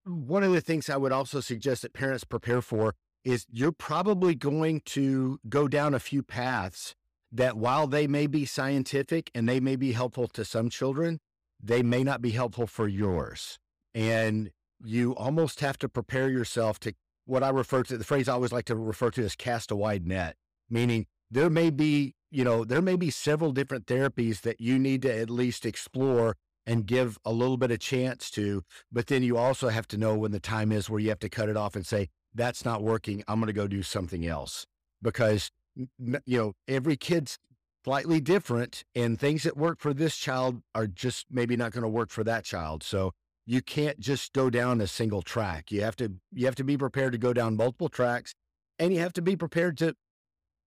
one 0.04 0.42
of 0.42 0.52
the 0.52 0.62
things 0.62 0.90
I 0.90 0.98
would 0.98 1.12
also 1.12 1.42
suggest 1.42 1.84
that 1.84 1.94
parents 1.94 2.24
prepare 2.24 2.60
for 2.60 2.96
is 3.24 3.46
you're 3.52 3.72
probably 3.72 4.34
going 4.34 4.82
to 4.86 5.40
go 5.48 5.68
down 5.68 5.94
a 5.94 6.00
few 6.00 6.24
paths 6.24 6.96
that 7.32 7.56
while 7.56 7.86
they 7.86 8.08
may 8.08 8.26
be 8.26 8.46
scientific 8.46 9.30
and 9.36 9.48
they 9.48 9.60
may 9.60 9.76
be 9.76 9.92
helpful 9.92 10.28
to 10.30 10.44
some 10.44 10.72
children, 10.72 11.20
they 11.62 11.84
may 11.84 12.04
not 12.04 12.20
be 12.20 12.32
helpful 12.32 12.66
for 12.66 12.88
yours. 12.88 13.60
And 13.94 14.50
you 14.84 15.16
almost 15.16 15.60
have 15.60 15.78
to 15.80 15.88
prepare 15.88 16.32
yourself 16.32 16.80
to 16.80 16.96
what 17.26 17.44
I 17.44 17.50
refer 17.50 17.84
to 17.84 17.96
the 17.96 18.04
phrase 18.04 18.28
I 18.28 18.34
always 18.34 18.52
like 18.52 18.66
to 18.66 18.76
refer 18.76 19.12
to 19.12 19.24
as 19.24 19.36
cast 19.36 19.70
a 19.70 19.76
wide 19.76 20.08
net, 20.08 20.36
meaning 20.68 21.06
there 21.30 21.52
may 21.52 21.70
be, 21.70 22.16
you 22.32 22.44
know, 22.44 22.66
there 22.66 22.82
may 22.82 22.96
be 22.96 23.12
several 23.12 23.52
different 23.52 23.86
therapies 23.86 24.42
that 24.42 24.60
you 24.60 24.80
need 24.80 25.04
to 25.04 25.16
at 25.16 25.30
least 25.30 25.64
explore 25.64 26.38
and 26.66 26.86
give 26.86 27.18
a 27.26 27.32
little 27.32 27.58
bit 27.58 27.72
of 27.72 27.80
chance 27.80 28.30
to, 28.32 28.64
but 28.92 29.08
then 29.08 29.24
you 29.24 29.38
also 29.38 29.70
have 29.70 29.88
to 29.90 29.98
know 29.98 30.16
when 30.16 30.32
the 30.32 30.40
time 30.40 30.72
is 30.72 30.90
where 30.90 31.00
you 31.00 31.10
have 31.10 31.20
to 31.20 31.30
cut 31.30 31.50
it 31.50 31.58
off 31.58 31.76
and 31.76 31.86
say, 31.86 32.10
that's 32.34 32.64
not 32.64 32.82
working. 32.82 33.24
I'm 33.28 33.40
going 33.40 33.48
to 33.48 33.54
go 33.54 33.68
do 33.68 33.84
something 33.84 34.26
else 34.26 34.66
because, 35.02 35.52
you 35.76 36.38
know, 36.38 36.54
every 36.68 36.96
kid's 36.96 37.38
slightly 37.84 38.22
different 38.22 38.84
and 38.96 39.20
things 39.20 39.44
that 39.44 39.58
work 39.58 39.80
for 39.80 39.94
this 39.94 40.16
child 40.16 40.62
are 40.76 40.88
just 40.88 41.26
maybe 41.32 41.58
not 41.58 41.72
going 41.72 41.82
to 41.84 41.90
work 41.90 42.10
for 42.10 42.24
that 42.24 42.44
child. 42.44 42.84
So 42.84 43.12
you 43.46 43.62
can't 43.62 44.00
just 44.00 44.34
go 44.34 44.50
down 44.50 44.80
a 44.82 44.88
single 44.88 45.22
track. 45.22 45.72
You 45.72 45.82
have 45.82 45.96
to, 45.98 46.14
you 46.32 46.46
have 46.46 46.56
to 46.56 46.64
be 46.64 46.78
prepared 46.78 47.12
to 47.14 47.18
go 47.18 47.34
down 47.34 47.58
multiple 47.58 47.90
tracks 47.90 48.34
and 48.78 48.94
you 48.94 49.00
have 49.00 49.14
to 49.14 49.22
be 49.22 49.36
prepared 49.36 49.78
to 49.80 49.96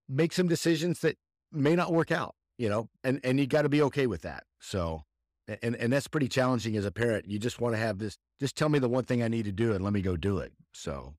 make 0.09 0.33
some 0.33 0.49
decisions 0.49 1.01
that 1.01 1.17
may 1.53 1.77
not 1.77 1.93
work 1.93 2.11
out, 2.11 2.35
you 2.59 2.69
know, 2.69 2.89
and, 3.05 3.21
and 3.25 3.39
you 3.39 3.47
got 3.47 3.63
to 3.63 3.69
be 3.69 3.81
okay 3.83 4.07
with 4.07 4.23
that. 4.23 4.45
So, 4.61 5.05
and, 5.63 5.77
and 5.77 5.93
that's 5.93 6.09
pretty 6.09 6.29
challenging 6.29 6.77
as 6.77 6.85
a 6.85 6.91
parent. 6.91 7.27
You 7.29 7.39
just 7.39 7.61
want 7.61 7.75
to 7.75 7.79
have 7.79 7.99
this, 7.99 8.17
just 8.41 8.57
tell 8.57 8.69
me 8.69 8.79
the 8.79 8.89
one 8.89 9.05
thing 9.05 9.23
I 9.23 9.29
need 9.29 9.45
to 9.45 9.53
do 9.53 9.73
and 9.73 9.85
let 9.85 9.93
me 9.93 10.01
go 10.03 10.17
do 10.17 10.39
it. 10.39 10.53
So, 10.73 11.15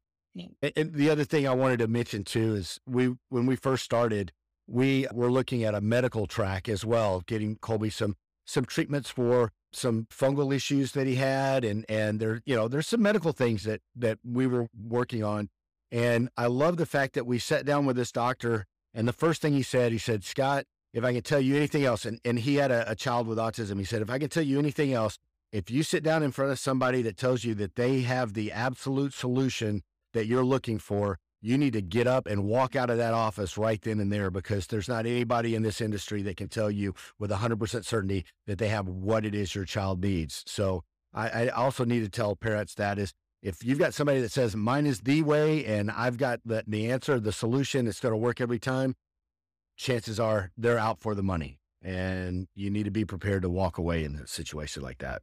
and 0.76 0.94
the 0.94 1.10
other 1.10 1.24
thing 1.24 1.48
I 1.48 1.54
wanted 1.54 1.80
to 1.80 1.88
mention 1.88 2.24
too 2.24 2.56
is 2.56 2.80
we 2.86 3.16
when 3.30 3.46
we 3.46 3.56
first 3.56 3.84
started, 3.86 4.32
we 4.68 5.08
were 5.14 5.32
looking 5.32 5.64
at 5.64 5.76
a 5.76 5.82
medical 5.82 6.28
track 6.28 6.68
as 6.68 6.84
well, 6.84 7.22
getting 7.26 7.56
Colby 7.58 7.90
some 7.90 8.16
some 8.46 8.66
treatments 8.66 9.10
for 9.10 9.52
some 9.72 10.08
fungal 10.12 10.54
issues 10.54 10.92
that 10.92 11.08
he 11.08 11.16
had, 11.16 11.64
and 11.64 11.86
and 11.88 12.20
there 12.20 12.42
you 12.46 12.56
know 12.56 12.68
there's 12.68 12.88
some 12.88 13.02
medical 13.02 13.32
things 13.32 13.64
that 13.64 13.82
that 13.96 14.20
we 14.26 14.46
were 14.48 14.68
working 14.78 15.24
on, 15.24 15.50
and 15.92 16.30
I 16.36 16.48
love 16.48 16.78
the 16.78 16.86
fact 16.86 17.14
that 17.14 17.26
we 17.26 17.40
sat 17.40 17.66
down 17.66 17.86
with 17.86 17.96
this 17.96 18.12
doctor, 18.12 18.66
and 18.94 19.08
the 19.08 19.14
first 19.14 19.42
thing 19.42 19.54
he 19.54 19.64
said, 19.64 19.92
he 19.92 19.98
said, 19.98 20.24
Scott, 20.24 20.66
if 20.96 21.04
I 21.04 21.14
can 21.14 21.22
tell 21.22 21.42
you 21.42 21.56
anything 21.56 21.84
else, 21.84 22.06
and 22.06 22.20
and 22.26 22.40
he 22.40 22.56
had 22.56 22.72
a, 22.72 22.90
a 22.90 22.96
child 22.96 23.28
with 23.28 23.38
autism, 23.38 23.78
he 23.78 23.84
said, 23.84 24.02
if 24.02 24.10
I 24.10 24.18
can 24.18 24.30
tell 24.30 24.44
you 24.44 24.58
anything 24.58 24.94
else, 24.94 25.20
if 25.52 25.70
you 25.70 25.84
sit 25.84 26.04
down 26.04 26.24
in 26.24 26.32
front 26.32 26.52
of 26.52 26.58
somebody 26.58 27.02
that 27.04 27.18
tells 27.18 27.44
you 27.44 27.54
that 27.56 27.76
they 27.76 28.02
have 28.02 28.34
the 28.34 28.52
absolute 28.52 29.14
solution 29.14 29.84
that 30.14 30.26
you're 30.26 30.46
looking 30.46 30.80
for, 30.80 31.20
you 31.42 31.58
need 31.58 31.74
to 31.74 31.82
get 31.82 32.08
up 32.08 32.26
and 32.26 32.46
walk 32.46 32.76
out 32.76 32.90
of 32.90 32.98
that 32.98 33.14
office 33.14 33.58
right 33.58 33.82
then 33.82 34.00
and 34.00 34.12
there 34.12 34.32
because 34.32 34.68
there's 34.68 34.88
not 34.88 35.06
anybody 35.06 35.54
in 35.54 35.64
this 35.64 35.82
industry 35.82 36.22
that 36.24 36.38
can 36.38 36.48
tell 36.48 36.72
you 36.72 36.96
with 37.20 37.30
100% 37.30 37.86
certainty 37.86 38.26
that 38.48 38.58
they 38.58 38.70
have 38.70 38.88
what 38.88 39.26
it 39.26 39.36
is 39.36 39.54
your 39.54 39.66
child 39.66 40.02
needs. 40.02 40.44
So 40.48 40.84
I, 41.14 41.28
I 41.28 41.48
also 41.50 41.86
need 41.86 42.04
to 42.04 42.10
tell 42.10 42.36
parents 42.36 42.74
that 42.76 42.98
is 42.98 43.14
if 43.44 43.64
you've 43.64 43.78
got 43.78 43.94
somebody 43.94 44.22
that 44.22 44.32
says 44.32 44.56
mine 44.56 44.88
is 44.88 45.02
the 45.02 45.22
way 45.22 45.64
and 45.66 45.92
I've 45.92 46.18
got 46.18 46.40
the, 46.44 46.64
the 46.66 46.90
answer, 46.90 47.20
the 47.20 47.32
solution, 47.32 47.86
it's 47.86 48.00
going 48.00 48.14
to 48.14 48.18
work 48.18 48.42
every 48.42 48.58
time, 48.58 48.96
chances 49.76 50.20
are 50.20 50.52
they're 50.58 50.80
out 50.80 51.00
for 51.00 51.16
the 51.16 51.24
money. 51.24 51.60
And 51.82 52.48
you 52.56 52.72
need 52.72 52.86
to 52.86 52.92
be 52.92 53.06
prepared 53.06 53.44
to 53.44 53.50
walk 53.50 53.78
away 53.78 54.04
in 54.04 54.16
a 54.16 54.28
situation 54.28 54.82
like 54.82 54.98
that. 55.00 55.22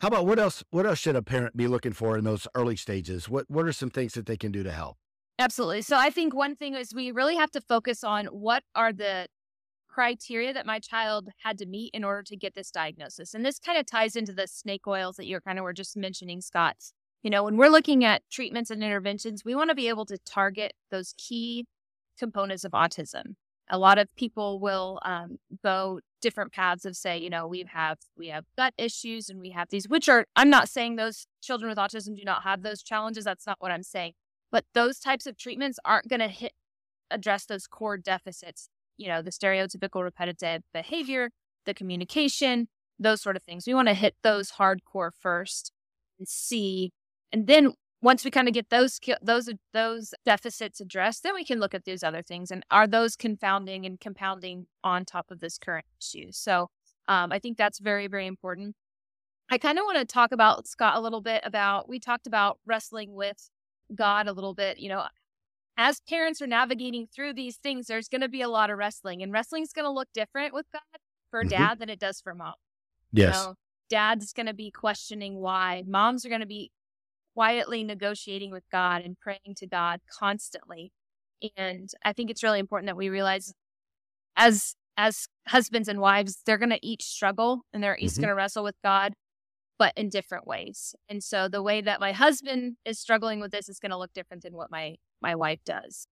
How 0.00 0.08
about 0.08 0.26
what 0.26 0.38
else? 0.38 0.62
What 0.70 0.84
else 0.84 0.98
should 0.98 1.16
a 1.16 1.22
parent 1.22 1.56
be 1.56 1.66
looking 1.66 1.94
for 1.94 2.18
in 2.18 2.24
those 2.24 2.46
early 2.54 2.76
stages? 2.76 3.28
What 3.28 3.46
What 3.48 3.64
are 3.64 3.72
some 3.72 3.88
things 3.88 4.12
that 4.14 4.26
they 4.26 4.36
can 4.36 4.52
do 4.52 4.62
to 4.62 4.70
help? 4.70 4.98
Absolutely. 5.38 5.82
So 5.82 5.96
I 5.96 6.10
think 6.10 6.34
one 6.34 6.56
thing 6.56 6.74
is 6.74 6.94
we 6.94 7.10
really 7.10 7.36
have 7.36 7.50
to 7.52 7.60
focus 7.60 8.04
on 8.04 8.26
what 8.26 8.62
are 8.74 8.92
the 8.92 9.28
criteria 9.88 10.52
that 10.52 10.66
my 10.66 10.78
child 10.78 11.30
had 11.42 11.56
to 11.58 11.66
meet 11.66 11.90
in 11.94 12.04
order 12.04 12.22
to 12.22 12.36
get 12.36 12.54
this 12.54 12.70
diagnosis. 12.70 13.32
And 13.32 13.44
this 13.44 13.58
kind 13.58 13.78
of 13.78 13.86
ties 13.86 14.16
into 14.16 14.32
the 14.32 14.46
snake 14.46 14.86
oils 14.86 15.16
that 15.16 15.26
you 15.26 15.40
kind 15.40 15.58
of 15.58 15.62
were 15.62 15.72
just 15.72 15.96
mentioning, 15.96 16.42
Scott. 16.42 16.76
You 17.22 17.30
know, 17.30 17.44
when 17.44 17.56
we're 17.56 17.70
looking 17.70 18.04
at 18.04 18.22
treatments 18.30 18.70
and 18.70 18.84
interventions, 18.84 19.44
we 19.44 19.54
want 19.54 19.70
to 19.70 19.74
be 19.74 19.88
able 19.88 20.04
to 20.06 20.18
target 20.26 20.74
those 20.90 21.14
key 21.16 21.66
components 22.18 22.64
of 22.64 22.72
autism. 22.72 23.34
A 23.68 23.78
lot 23.78 23.98
of 23.98 24.14
people 24.16 24.60
will 24.60 25.00
um, 25.04 25.38
go 25.64 26.00
different 26.22 26.52
paths 26.52 26.84
of 26.84 26.96
say, 26.96 27.18
you 27.18 27.30
know, 27.30 27.46
we 27.46 27.64
have 27.72 27.98
we 28.16 28.28
have 28.28 28.44
gut 28.56 28.74
issues 28.78 29.28
and 29.28 29.40
we 29.40 29.50
have 29.50 29.68
these, 29.70 29.88
which 29.88 30.08
are 30.08 30.26
I'm 30.36 30.50
not 30.50 30.68
saying 30.68 30.96
those 30.96 31.26
children 31.42 31.68
with 31.68 31.78
autism 31.78 32.16
do 32.16 32.24
not 32.24 32.42
have 32.44 32.62
those 32.62 32.82
challenges. 32.82 33.24
That's 33.24 33.46
not 33.46 33.56
what 33.60 33.72
I'm 33.72 33.82
saying. 33.82 34.12
But 34.52 34.64
those 34.74 34.98
types 34.98 35.26
of 35.26 35.36
treatments 35.36 35.78
aren't 35.84 36.08
going 36.08 36.20
to 36.20 36.28
hit 36.28 36.52
address 37.10 37.44
those 37.46 37.66
core 37.66 37.96
deficits, 37.96 38.68
you 38.96 39.08
know, 39.08 39.22
the 39.22 39.30
stereotypical 39.30 40.02
repetitive 40.02 40.62
behavior, 40.72 41.30
the 41.64 41.74
communication, 41.74 42.68
those 42.98 43.20
sort 43.20 43.36
of 43.36 43.42
things. 43.42 43.66
We 43.66 43.74
want 43.74 43.88
to 43.88 43.94
hit 43.94 44.14
those 44.22 44.52
hardcore 44.52 45.10
first 45.18 45.72
and 46.18 46.26
see. 46.26 46.92
And 47.32 47.46
then 47.46 47.74
once 48.02 48.24
we 48.24 48.30
kind 48.30 48.48
of 48.48 48.54
get 48.54 48.70
those 48.70 49.00
those 49.22 49.48
those 49.72 50.14
deficits 50.24 50.80
addressed, 50.80 51.22
then 51.22 51.34
we 51.34 51.44
can 51.44 51.58
look 51.58 51.74
at 51.74 51.84
these 51.84 52.02
other 52.02 52.22
things 52.22 52.50
and 52.50 52.64
are 52.70 52.86
those 52.86 53.16
confounding 53.16 53.86
and 53.86 54.00
compounding 54.00 54.66
on 54.84 55.04
top 55.04 55.30
of 55.30 55.40
this 55.40 55.58
current 55.58 55.86
issue. 56.00 56.28
So 56.30 56.68
um, 57.08 57.32
I 57.32 57.38
think 57.38 57.56
that's 57.56 57.78
very 57.78 58.06
very 58.06 58.26
important. 58.26 58.76
I 59.50 59.58
kind 59.58 59.78
of 59.78 59.84
want 59.84 59.98
to 59.98 60.04
talk 60.04 60.32
about 60.32 60.66
Scott 60.66 60.96
a 60.96 61.00
little 61.00 61.20
bit 61.20 61.42
about 61.44 61.88
we 61.88 61.98
talked 61.98 62.26
about 62.26 62.58
wrestling 62.66 63.14
with 63.14 63.50
God 63.94 64.26
a 64.26 64.32
little 64.32 64.54
bit, 64.54 64.78
you 64.78 64.88
know, 64.88 65.04
as 65.76 66.00
parents 66.08 66.40
are 66.40 66.46
navigating 66.46 67.06
through 67.06 67.34
these 67.34 67.56
things, 67.56 67.86
there's 67.86 68.08
going 68.08 68.22
to 68.22 68.28
be 68.28 68.42
a 68.42 68.48
lot 68.48 68.70
of 68.70 68.78
wrestling, 68.78 69.22
and 69.22 69.32
wrestling 69.32 69.62
is 69.62 69.72
going 69.72 69.84
to 69.84 69.90
look 69.90 70.08
different 70.14 70.54
with 70.54 70.66
God 70.72 70.80
for 71.30 71.40
mm-hmm. 71.40 71.50
dad 71.50 71.78
than 71.78 71.90
it 71.90 72.00
does 72.00 72.20
for 72.20 72.34
mom. 72.34 72.54
Yes. 73.12 73.48
Dad's 73.88 74.32
going 74.32 74.46
to 74.46 74.54
be 74.54 74.70
questioning 74.70 75.36
why. 75.36 75.84
Moms 75.86 76.26
are 76.26 76.28
going 76.28 76.40
to 76.40 76.46
be 76.46 76.72
quietly 77.36 77.84
negotiating 77.84 78.50
with 78.50 78.64
God 78.72 79.02
and 79.02 79.18
praying 79.18 79.54
to 79.58 79.66
God 79.66 80.00
constantly. 80.10 80.90
And 81.56 81.90
I 82.04 82.12
think 82.14 82.30
it's 82.30 82.42
really 82.42 82.58
important 82.58 82.86
that 82.86 82.96
we 82.96 83.10
realize 83.10 83.52
as 84.36 84.74
as 84.98 85.26
husbands 85.46 85.88
and 85.88 86.00
wives, 86.00 86.38
they're 86.46 86.56
going 86.56 86.70
to 86.70 86.86
each 86.86 87.04
struggle 87.04 87.60
and 87.72 87.82
they're 87.82 87.98
each 87.98 88.12
mm-hmm. 88.12 88.22
going 88.22 88.28
to 88.30 88.34
wrestle 88.34 88.64
with 88.64 88.76
God 88.82 89.12
but 89.78 89.92
in 89.94 90.08
different 90.08 90.46
ways. 90.46 90.94
And 91.08 91.22
so 91.22 91.48
the 91.48 91.62
way 91.62 91.82
that 91.82 92.00
my 92.00 92.12
husband 92.12 92.76
is 92.86 92.98
struggling 92.98 93.40
with 93.40 93.50
this 93.50 93.68
is 93.68 93.78
going 93.78 93.90
to 93.90 93.98
look 93.98 94.12
different 94.14 94.42
than 94.42 94.54
what 94.54 94.70
my 94.70 94.96
my 95.20 95.34
wife 95.34 95.60
does. 95.64 96.06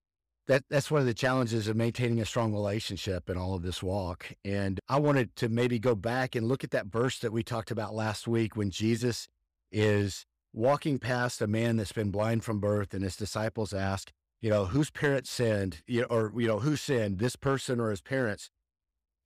That 0.47 0.65
that's 0.69 0.91
one 0.91 1.01
of 1.01 1.07
the 1.07 1.15
challenges 1.15 1.69
of 1.69 1.77
maintaining 1.77 2.21
a 2.21 2.27
strong 2.27 2.53
relationship 2.53 3.31
in 3.31 3.39
all 3.39 3.55
of 3.55 3.63
this 3.63 3.83
walk. 3.83 4.33
And 4.45 4.79
I 4.89 5.01
wanted 5.01 5.35
to 5.37 5.49
maybe 5.49 5.79
go 5.79 5.95
back 5.95 6.35
and 6.35 6.47
look 6.47 6.65
at 6.65 6.71
that 6.73 6.87
verse 6.87 7.19
that 7.21 7.33
we 7.33 7.43
talked 7.43 7.71
about 7.71 7.95
last 7.95 8.29
week 8.29 8.55
when 8.55 8.71
Jesus 8.71 9.27
is 9.73 10.27
walking 10.55 10.99
past 10.99 11.43
a 11.43 11.47
man 11.47 11.77
that's 11.77 11.93
been 11.93 12.11
blind 12.11 12.45
from 12.45 12.61
birth 12.61 12.95
and 12.95 13.03
his 13.03 13.17
disciples 13.17 13.75
ask, 13.75 14.13
you 14.41 14.49
know, 14.49 14.67
whose 14.67 14.91
parents 14.91 15.31
sinned, 15.31 15.83
or 16.09 16.33
you 16.37 16.47
know, 16.47 16.61
who 16.61 16.77
sinned, 16.77 17.19
this 17.19 17.37
person 17.37 17.81
or 17.81 17.91
his 17.91 18.01
parents? 18.01 18.51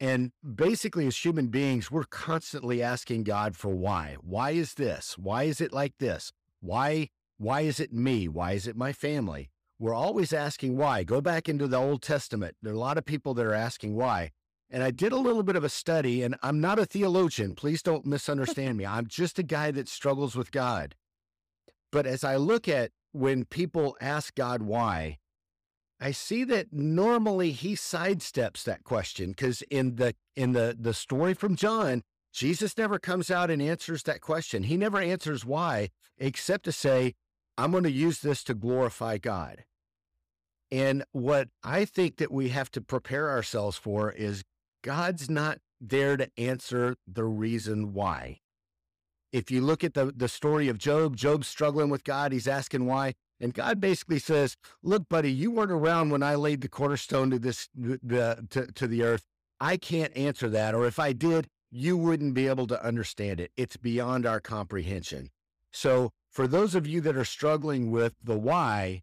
And 0.00 0.30
basically, 0.54 1.06
as 1.06 1.25
human 1.25 1.49
beings, 1.49 1.90
we're 1.90 2.04
constantly 2.04 2.82
asking 2.82 3.25
God 3.25 3.56
for 3.56 3.70
why. 3.70 4.16
Why 4.20 4.52
is 4.52 4.75
this? 4.75 5.18
Why 5.18 5.42
is 5.42 5.61
it 5.61 5.73
like 5.73 5.94
this? 5.99 6.32
Why? 6.61 7.11
Why 7.37 7.62
is 7.62 7.80
it 7.80 7.92
me? 7.92 8.28
Why 8.28 8.52
is 8.52 8.66
it 8.66 8.76
my 8.76 8.92
family? 8.92 9.50
We're 9.78 9.94
always 9.94 10.32
asking 10.32 10.76
why. 10.76 11.04
Go 11.04 11.20
back 11.20 11.49
into 11.49 11.66
the 11.66 11.76
Old 11.76 12.02
Testament. 12.02 12.56
There 12.62 12.73
are 12.73 12.76
a 12.76 12.80
lot 12.80 12.99
of 12.99 13.04
people 13.04 13.35
that 13.35 13.47
are 13.47 13.54
asking 13.54 13.97
why. 13.97 14.30
And 14.70 14.82
I 14.82 14.90
did 14.90 15.12
a 15.12 15.16
little 15.16 15.42
bit 15.42 15.56
of 15.56 15.64
a 15.64 15.68
study, 15.68 16.23
and 16.23 16.37
I'm 16.42 16.61
not 16.61 16.78
a 16.78 16.85
theologian. 16.85 17.54
Please 17.54 17.82
don't 17.82 18.04
misunderstand 18.06 18.76
me. 18.76 18.87
I'm 18.87 19.06
just 19.06 19.38
a 19.38 19.42
guy 19.42 19.70
that 19.70 19.88
struggles 19.88 20.37
with 20.37 20.52
God. 20.52 20.94
But 21.90 22.07
as 22.07 22.25
I 22.25 22.37
look 22.37 22.68
at 22.68 22.90
when 23.12 23.45
people 23.45 23.97
ask 24.00 24.35
God 24.35 24.62
why, 24.62 25.18
I 26.00 26.12
see 26.12 26.45
that 26.45 26.73
normally 26.73 27.50
he 27.52 27.75
sidesteps 27.75 28.62
that 28.64 28.85
question 28.85 29.30
because 29.30 29.62
in 29.62 29.97
the 29.97 30.14
in 30.37 30.52
the 30.52 30.76
the 30.78 30.95
story 30.95 31.35
from 31.35 31.57
John, 31.57 32.02
Jesus 32.33 32.76
never 32.78 32.99
comes 32.99 33.30
out 33.30 33.50
and 33.50 33.61
answers 33.61 34.04
that 34.04 34.21
question. 34.21 34.64
He 34.64 34.76
never 34.76 34.99
answers 34.99 35.45
why, 35.45 35.88
except 36.18 36.64
to 36.66 36.73
say, 36.73 37.14
"I'm 37.57 37.73
going 37.73 37.85
to 37.85 37.90
use 37.90 38.21
this 38.21 38.45
to 38.45 38.54
glorify 38.54 39.18
God." 39.18 39.64
And 40.71 41.04
what 41.12 41.49
I 41.64 41.85
think 41.85 42.18
that 42.18 42.30
we 42.30 42.50
have 42.50 42.71
to 42.73 42.80
prepare 42.80 43.30
ourselves 43.30 43.76
for 43.76 44.12
is 44.12 44.45
God's 44.83 45.28
not 45.28 45.59
there 45.80 46.16
to 46.16 46.30
answer 46.37 46.97
the 47.07 47.25
reason 47.25 47.92
why. 47.92 48.40
If 49.32 49.50
you 49.50 49.61
look 49.61 49.85
at 49.85 49.94
the, 49.94 50.12
the 50.14 50.28
story 50.28 50.68
of 50.68 50.78
Job, 50.78 51.16
Job's 51.16 51.49
struggling 51.49 51.90
with 51.90 52.04
God. 52.04 52.32
He's 52.32 52.49
asking 52.49 52.87
why. 52.87 53.14
And 53.40 53.54
God 53.54 53.80
basically 53.80 54.18
says, 54.18 54.56
"Look, 54.82 55.08
buddy, 55.08 55.30
you 55.30 55.50
weren't 55.50 55.70
around 55.70 56.11
when 56.11 56.23
I 56.23 56.35
laid 56.35 56.61
the 56.61 56.68
cornerstone 56.68 57.30
to 57.30 57.38
this 57.38 57.68
the 57.75 58.47
to, 58.50 58.66
to 58.73 58.87
the 58.87 59.02
earth. 59.02 59.25
I 59.61 59.76
can't 59.76 60.16
answer 60.16 60.49
that, 60.49 60.75
or 60.75 60.87
if 60.87 60.99
I 60.99 61.12
did, 61.12 61.49
you 61.70 61.97
wouldn't 61.97 62.35
be 62.35 62.49
able 62.49 62.66
to 62.68 62.85
understand 62.85 63.40
it. 63.40 63.52
It's 63.56 63.76
beyond 63.76 64.26
our 64.26 64.40
comprehension." 64.40 65.30
So, 65.73 66.11
for 66.30 66.49
those 66.49 66.75
of 66.75 66.87
you 66.87 67.00
that 67.02 67.16
are 67.16 67.25
struggling 67.25 67.90
with 67.90 68.14
the 68.23 68.38
why, 68.38 69.02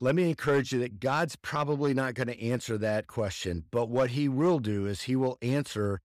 let 0.00 0.14
me 0.14 0.28
encourage 0.30 0.72
you 0.72 0.78
that 0.80 1.00
God's 1.00 1.36
probably 1.36 1.92
not 1.92 2.14
going 2.14 2.28
to 2.28 2.40
answer 2.40 2.78
that 2.78 3.08
question, 3.08 3.64
but 3.70 3.88
what 3.88 4.10
he 4.10 4.28
will 4.28 4.60
do 4.60 4.86
is 4.86 5.02
he 5.02 5.16
will 5.16 5.36
answer 5.42 6.00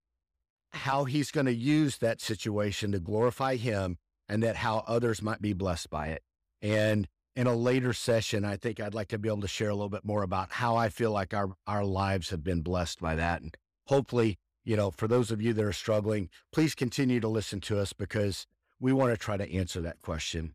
how 0.74 1.04
he's 1.04 1.30
going 1.30 1.46
to 1.46 1.54
use 1.54 1.98
that 1.98 2.20
situation 2.20 2.92
to 2.92 3.00
glorify 3.00 3.56
him 3.56 3.98
and 4.28 4.42
that 4.42 4.56
how 4.56 4.84
others 4.86 5.22
might 5.22 5.42
be 5.42 5.52
blessed 5.52 5.90
by 5.90 6.08
it. 6.08 6.22
And 6.62 7.08
in 7.36 7.46
a 7.46 7.54
later 7.54 7.92
session, 7.92 8.44
I 8.44 8.56
think 8.56 8.80
I'd 8.80 8.94
like 8.94 9.08
to 9.08 9.18
be 9.18 9.28
able 9.28 9.40
to 9.42 9.48
share 9.48 9.70
a 9.70 9.74
little 9.74 9.88
bit 9.88 10.04
more 10.04 10.22
about 10.22 10.52
how 10.52 10.76
I 10.76 10.88
feel 10.88 11.10
like 11.10 11.34
our, 11.34 11.50
our 11.66 11.84
lives 11.84 12.30
have 12.30 12.44
been 12.44 12.62
blessed 12.62 13.00
by 13.00 13.14
that. 13.16 13.42
And 13.42 13.56
hopefully, 13.86 14.38
you 14.64 14.76
know, 14.76 14.90
for 14.90 15.08
those 15.08 15.30
of 15.30 15.42
you 15.42 15.52
that 15.52 15.64
are 15.64 15.72
struggling, 15.72 16.30
please 16.52 16.74
continue 16.74 17.20
to 17.20 17.28
listen 17.28 17.60
to 17.62 17.78
us 17.78 17.92
because 17.92 18.46
we 18.80 18.92
want 18.92 19.12
to 19.12 19.16
try 19.16 19.36
to 19.36 19.52
answer 19.52 19.80
that 19.80 20.00
question. 20.00 20.54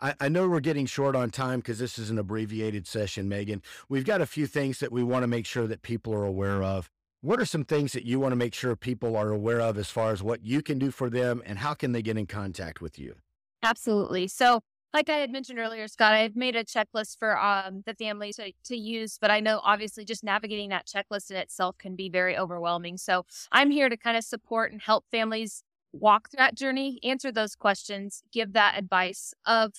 I, 0.00 0.14
I 0.20 0.28
know 0.28 0.48
we're 0.48 0.60
getting 0.60 0.86
short 0.86 1.16
on 1.16 1.30
time 1.30 1.60
because 1.60 1.78
this 1.78 1.98
is 1.98 2.10
an 2.10 2.18
abbreviated 2.18 2.86
session, 2.86 3.28
Megan. 3.28 3.62
We've 3.88 4.04
got 4.04 4.20
a 4.20 4.26
few 4.26 4.46
things 4.46 4.78
that 4.80 4.92
we 4.92 5.02
want 5.02 5.22
to 5.24 5.28
make 5.28 5.46
sure 5.46 5.66
that 5.66 5.82
people 5.82 6.14
are 6.14 6.24
aware 6.24 6.62
of. 6.62 6.90
What 7.20 7.40
are 7.40 7.44
some 7.44 7.64
things 7.64 7.92
that 7.92 8.04
you 8.04 8.20
want 8.20 8.32
to 8.32 8.36
make 8.36 8.54
sure 8.54 8.76
people 8.76 9.16
are 9.16 9.30
aware 9.30 9.60
of 9.60 9.76
as 9.76 9.90
far 9.90 10.12
as 10.12 10.22
what 10.22 10.44
you 10.44 10.62
can 10.62 10.78
do 10.78 10.92
for 10.92 11.10
them 11.10 11.42
and 11.44 11.58
how 11.58 11.74
can 11.74 11.90
they 11.90 12.02
get 12.02 12.16
in 12.16 12.26
contact 12.26 12.80
with 12.80 12.96
you? 12.96 13.16
Absolutely. 13.62 14.28
So 14.28 14.60
like 14.94 15.10
I 15.10 15.16
had 15.16 15.30
mentioned 15.30 15.58
earlier, 15.58 15.86
Scott, 15.88 16.14
I've 16.14 16.36
made 16.36 16.56
a 16.56 16.64
checklist 16.64 17.18
for 17.18 17.38
um, 17.38 17.82
the 17.84 17.94
family 17.94 18.32
to, 18.34 18.52
to 18.64 18.76
use, 18.76 19.18
but 19.20 19.30
I 19.30 19.40
know 19.40 19.60
obviously 19.64 20.04
just 20.04 20.24
navigating 20.24 20.70
that 20.70 20.86
checklist 20.86 21.30
in 21.30 21.36
itself 21.36 21.76
can 21.76 21.96
be 21.96 22.08
very 22.08 22.38
overwhelming. 22.38 22.96
So 22.96 23.26
I'm 23.52 23.70
here 23.70 23.88
to 23.88 23.96
kind 23.96 24.16
of 24.16 24.24
support 24.24 24.72
and 24.72 24.80
help 24.80 25.04
families 25.10 25.62
walk 25.92 26.30
through 26.30 26.38
that 26.38 26.54
journey, 26.54 27.00
answer 27.02 27.32
those 27.32 27.54
questions, 27.54 28.22
give 28.32 28.52
that 28.52 28.78
advice 28.78 29.34
of 29.44 29.72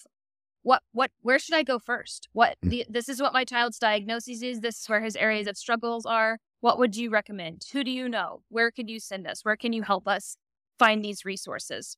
what 0.62 0.84
what 0.91 1.10
where 1.22 1.39
should 1.39 1.55
I 1.55 1.63
go 1.63 1.79
first? 1.79 2.27
What 2.34 2.58
mm. 2.63 2.69
the, 2.69 2.86
this 2.89 3.08
is 3.08 3.22
what 3.22 3.34
my 3.34 3.46
child's 3.46 3.79
diagnosis 3.79 4.41
is. 4.43 4.60
This 4.60 4.81
is 4.81 4.89
where 4.89 5.01
his 5.01 5.15
areas 5.15 5.48
of 5.48 5.58
struggles 5.58 6.05
are. 6.05 6.38
What 6.62 6.78
would 6.78 6.96
you 6.96 7.10
recommend? 7.10 7.66
Who 7.72 7.84
do 7.84 7.92
you 7.92 8.10
know? 8.10 8.42
Where 8.50 8.72
can 8.72 8.88
you 8.88 9.00
send 9.00 9.28
us? 9.28 9.46
Where 9.46 9.56
can 9.56 9.74
you 9.74 9.84
help 9.84 10.08
us 10.08 10.38
find 10.78 11.04
these 11.04 11.24
resources? 11.25 11.98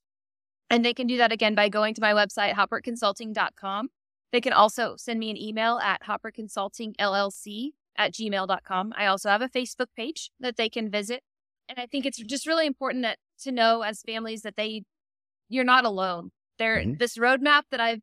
And 0.70 0.84
they 0.84 0.94
can 0.94 1.06
do 1.06 1.16
that 1.18 1.32
again 1.32 1.54
by 1.54 1.68
going 1.68 1.94
to 1.94 2.00
my 2.00 2.12
website, 2.12 2.54
haupertconsulting.com. 2.54 3.88
They 4.32 4.40
can 4.40 4.52
also 4.52 4.94
send 4.96 5.20
me 5.20 5.30
an 5.30 5.36
email 5.36 5.78
at 5.78 6.02
haupertconsultingllc 6.02 7.70
at 7.96 8.12
gmail.com. 8.14 8.92
I 8.96 9.06
also 9.06 9.28
have 9.28 9.42
a 9.42 9.48
Facebook 9.48 9.88
page 9.96 10.30
that 10.40 10.56
they 10.56 10.68
can 10.68 10.90
visit. 10.90 11.22
And 11.68 11.78
I 11.78 11.86
think 11.86 12.06
it's 12.06 12.18
just 12.18 12.46
really 12.46 12.66
important 12.66 13.02
that 13.02 13.18
to 13.42 13.52
know 13.52 13.82
as 13.82 14.02
families 14.02 14.42
that 14.42 14.56
they 14.56 14.84
you're 15.48 15.64
not 15.64 15.84
alone. 15.84 16.30
There 16.58 16.78
mm-hmm. 16.78 16.94
this 16.98 17.18
roadmap 17.18 17.62
that 17.70 17.80
I've 17.80 18.00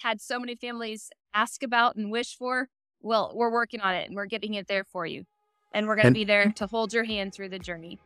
had 0.00 0.20
so 0.20 0.38
many 0.38 0.54
families 0.56 1.10
ask 1.32 1.62
about 1.62 1.96
and 1.96 2.10
wish 2.10 2.36
for, 2.36 2.68
well, 3.00 3.32
we're 3.34 3.52
working 3.52 3.80
on 3.80 3.94
it 3.94 4.08
and 4.08 4.16
we're 4.16 4.26
getting 4.26 4.54
it 4.54 4.68
there 4.68 4.84
for 4.84 5.06
you. 5.06 5.24
And 5.72 5.86
we're 5.86 5.96
going 5.96 6.06
to 6.06 6.12
be 6.12 6.24
there 6.24 6.50
to 6.52 6.66
hold 6.66 6.92
your 6.92 7.04
hand 7.04 7.32
through 7.32 7.50
the 7.50 7.58
journey. 7.58 7.98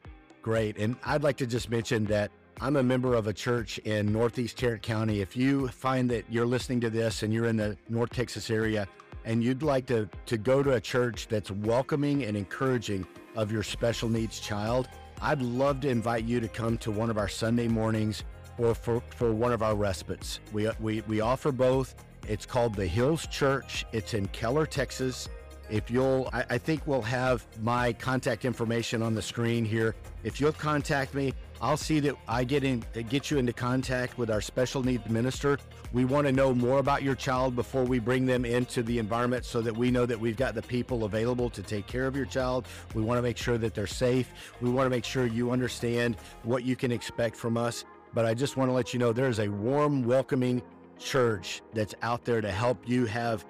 Great. 0.42 0.76
And 0.76 0.97
I'd 1.04 1.23
like 1.23 1.38
to 1.38 1.47
just 1.47 1.71
mention 1.71 2.04
that 2.06 2.30
I'm 2.61 2.76
a 2.76 2.83
member 2.83 3.14
of 3.14 3.26
a 3.26 3.33
church 3.33 3.78
in 3.78 4.12
Northeast 4.12 4.59
Tarrant 4.59 4.83
County. 4.83 5.21
If 5.21 5.37
you 5.37 5.68
find 5.68 6.11
that 6.11 6.25
you're 6.28 6.47
listening 6.47 6.80
to 6.83 6.90
this 6.90 7.23
and 7.23 7.33
you're 7.33 7.47
in 7.47 7.56
the 7.56 7.76
North 7.88 8.11
Texas 8.11 8.50
area 8.50 8.87
and 9.25 9.42
you'd 9.42 9.62
like 9.62 9.87
to, 9.87 10.09
to 10.26 10.37
go 10.37 10.62
to 10.62 10.73
a 10.73 10.80
church 10.80 11.26
that's 11.28 11.50
welcoming 11.50 12.25
and 12.25 12.37
encouraging 12.37 13.06
of 13.37 13.50
your 13.50 13.62
special 13.62 14.09
needs 14.09 14.38
child, 14.38 14.88
I'd 15.23 15.40
love 15.40 15.80
to 15.80 15.88
invite 15.88 16.25
you 16.25 16.40
to 16.40 16.49
come 16.49 16.76
to 16.78 16.90
one 16.90 17.11
of 17.11 17.18
our 17.18 17.28
Sunday 17.28 17.66
mornings 17.66 18.23
or 18.59 18.75
for, 18.75 19.02
for 19.09 19.33
one 19.33 19.52
of 19.52 19.62
our 19.62 19.75
respites. 19.75 20.40
We, 20.52 20.68
we, 20.78 21.00
we 21.02 21.21
offer 21.21 21.50
both. 21.50 21.94
It's 22.28 22.47
called 22.47 22.75
the 22.75 22.87
Hills 22.87 23.26
Church. 23.26 23.85
It's 23.92 24.14
in 24.14 24.28
Keller, 24.28 24.66
Texas. 24.66 25.28
If 25.71 25.90
you'll, 25.90 26.28
I, 26.33 26.44
I, 26.50 26.59
think 26.59 26.87
we'll 26.87 27.02
have 27.02 27.47
my 27.62 27.92
contact 27.94 28.44
information 28.44 29.02
on 29.02 29.14
the 29.14 29.23
screen 29.23 29.64
here. 29.64 29.94
If 30.23 30.40
you'll 30.40 30.52
contact 30.52 31.14
me, 31.14 31.33
I'll 31.61 31.76
see 31.76 32.00
that 32.00 32.16
I 32.28 32.44
get 32.44 32.64
in, 32.64 32.85
get 33.09 33.30
you 33.30 33.38
into 33.38 33.52
contact 33.52 34.18
with 34.18 34.30
our 34.30 34.40
special 34.40 34.83
needs 34.83 35.09
minister. 35.09 35.59
We 35.92 36.04
want 36.04 36.26
to 36.26 36.33
know 36.33 36.54
more 36.54 36.78
about 36.78 37.02
your 37.02 37.14
child 37.14 37.56
before 37.56 37.85
we 37.85 37.99
bring 37.99 38.26
them 38.26 38.44
into 38.44 38.83
the 38.83 38.99
environment, 38.99 39.44
so 39.44 39.62
that 39.62 39.75
we 39.75 39.90
know 39.90 40.04
that 40.06 40.18
we've 40.18 40.37
got 40.37 40.54
the 40.54 40.62
people 40.62 41.04
available 41.04 41.49
to 41.50 41.62
take 41.62 41.87
care 41.87 42.06
of 42.06 42.16
your 42.16 42.26
child. 42.26 42.66
We 42.94 43.02
want 43.02 43.18
to 43.18 43.23
make 43.23 43.38
sure 43.38 43.56
that 43.59 43.75
they're 43.75 43.87
safe. 43.87 44.30
We 44.61 44.71
want 44.71 44.87
to 44.87 44.90
make 44.90 45.04
sure 45.04 45.26
you 45.26 45.50
understand 45.52 46.16
what 46.42 46.64
you 46.64 46.76
can 46.76 46.92
expect 46.92 47.37
from 47.37 47.56
us. 47.56 47.85
But 48.12 48.26
I 48.26 48.35
just 48.35 48.56
want 48.56 48.68
to 48.68 48.73
let 48.73 48.92
you 48.92 48.99
know 48.99 49.12
there's 49.12 49.38
a 49.38 49.49
warm, 49.49 50.04
welcoming 50.04 50.62
church 50.99 51.62
that's 51.73 51.94
out 52.02 52.25
there 52.25 52.40
to 52.40 52.50
help 52.50 52.88
you 52.88 53.06
have 53.06 53.44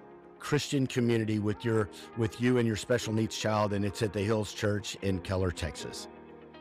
Christian 0.44 0.86
community 0.86 1.38
with 1.38 1.64
your 1.64 1.88
with 2.18 2.38
you 2.38 2.58
and 2.58 2.66
your 2.66 2.76
special 2.76 3.14
needs 3.14 3.36
child 3.36 3.72
and 3.72 3.82
it's 3.82 4.02
at 4.02 4.12
the 4.12 4.20
Hills 4.20 4.52
Church 4.52 4.94
in 5.00 5.18
Keller, 5.20 5.50
Texas. 5.50 6.06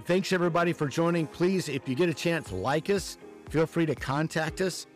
Thanks 0.06 0.32
everybody 0.32 0.72
for 0.72 0.88
joining. 0.88 1.28
Please 1.28 1.68
if 1.68 1.88
you 1.88 1.94
get 1.94 2.08
a 2.08 2.13
chance 2.13 2.52
like 2.54 2.90
us, 2.90 3.18
feel 3.50 3.66
free 3.66 3.86
to 3.86 3.94
contact 3.94 4.62
us. 4.62 4.88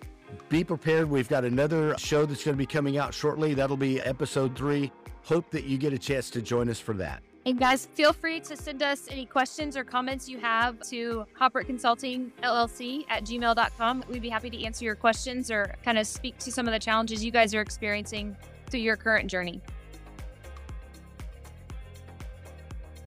Be 0.47 0.63
prepared. 0.63 1.09
We've 1.09 1.27
got 1.27 1.43
another 1.43 1.97
show 1.97 2.25
that's 2.25 2.45
going 2.45 2.55
to 2.55 2.57
be 2.57 2.65
coming 2.65 2.97
out 2.97 3.13
shortly. 3.13 3.53
That'll 3.53 3.77
be 3.77 3.99
episode 4.01 4.57
3. 4.57 4.89
Hope 5.23 5.51
that 5.51 5.65
you 5.65 5.77
get 5.77 5.91
a 5.91 5.99
chance 5.99 6.29
to 6.31 6.41
join 6.41 6.69
us 6.69 6.79
for 6.79 6.93
that. 6.93 7.21
And 7.45 7.59
guys, 7.59 7.87
feel 7.93 8.11
free 8.11 8.39
to 8.41 8.57
send 8.57 8.83
us 8.83 9.07
any 9.09 9.25
questions 9.25 9.77
or 9.77 9.83
comments 9.83 10.27
you 10.27 10.37
have 10.39 10.81
to 10.89 11.25
Haupert 11.37 11.65
Consulting 11.65 12.31
LLC 12.43 13.05
at 13.09 13.23
gmail.com. 13.23 14.03
We'd 14.09 14.21
be 14.21 14.29
happy 14.29 14.49
to 14.49 14.63
answer 14.63 14.83
your 14.83 14.95
questions 14.95 15.51
or 15.51 15.73
kind 15.83 15.97
of 15.97 16.07
speak 16.07 16.37
to 16.39 16.51
some 16.51 16.67
of 16.67 16.73
the 16.73 16.79
challenges 16.79 17.23
you 17.23 17.31
guys 17.31 17.53
are 17.53 17.61
experiencing 17.61 18.35
through 18.69 18.81
your 18.81 18.97
current 18.97 19.29
journey. 19.29 19.61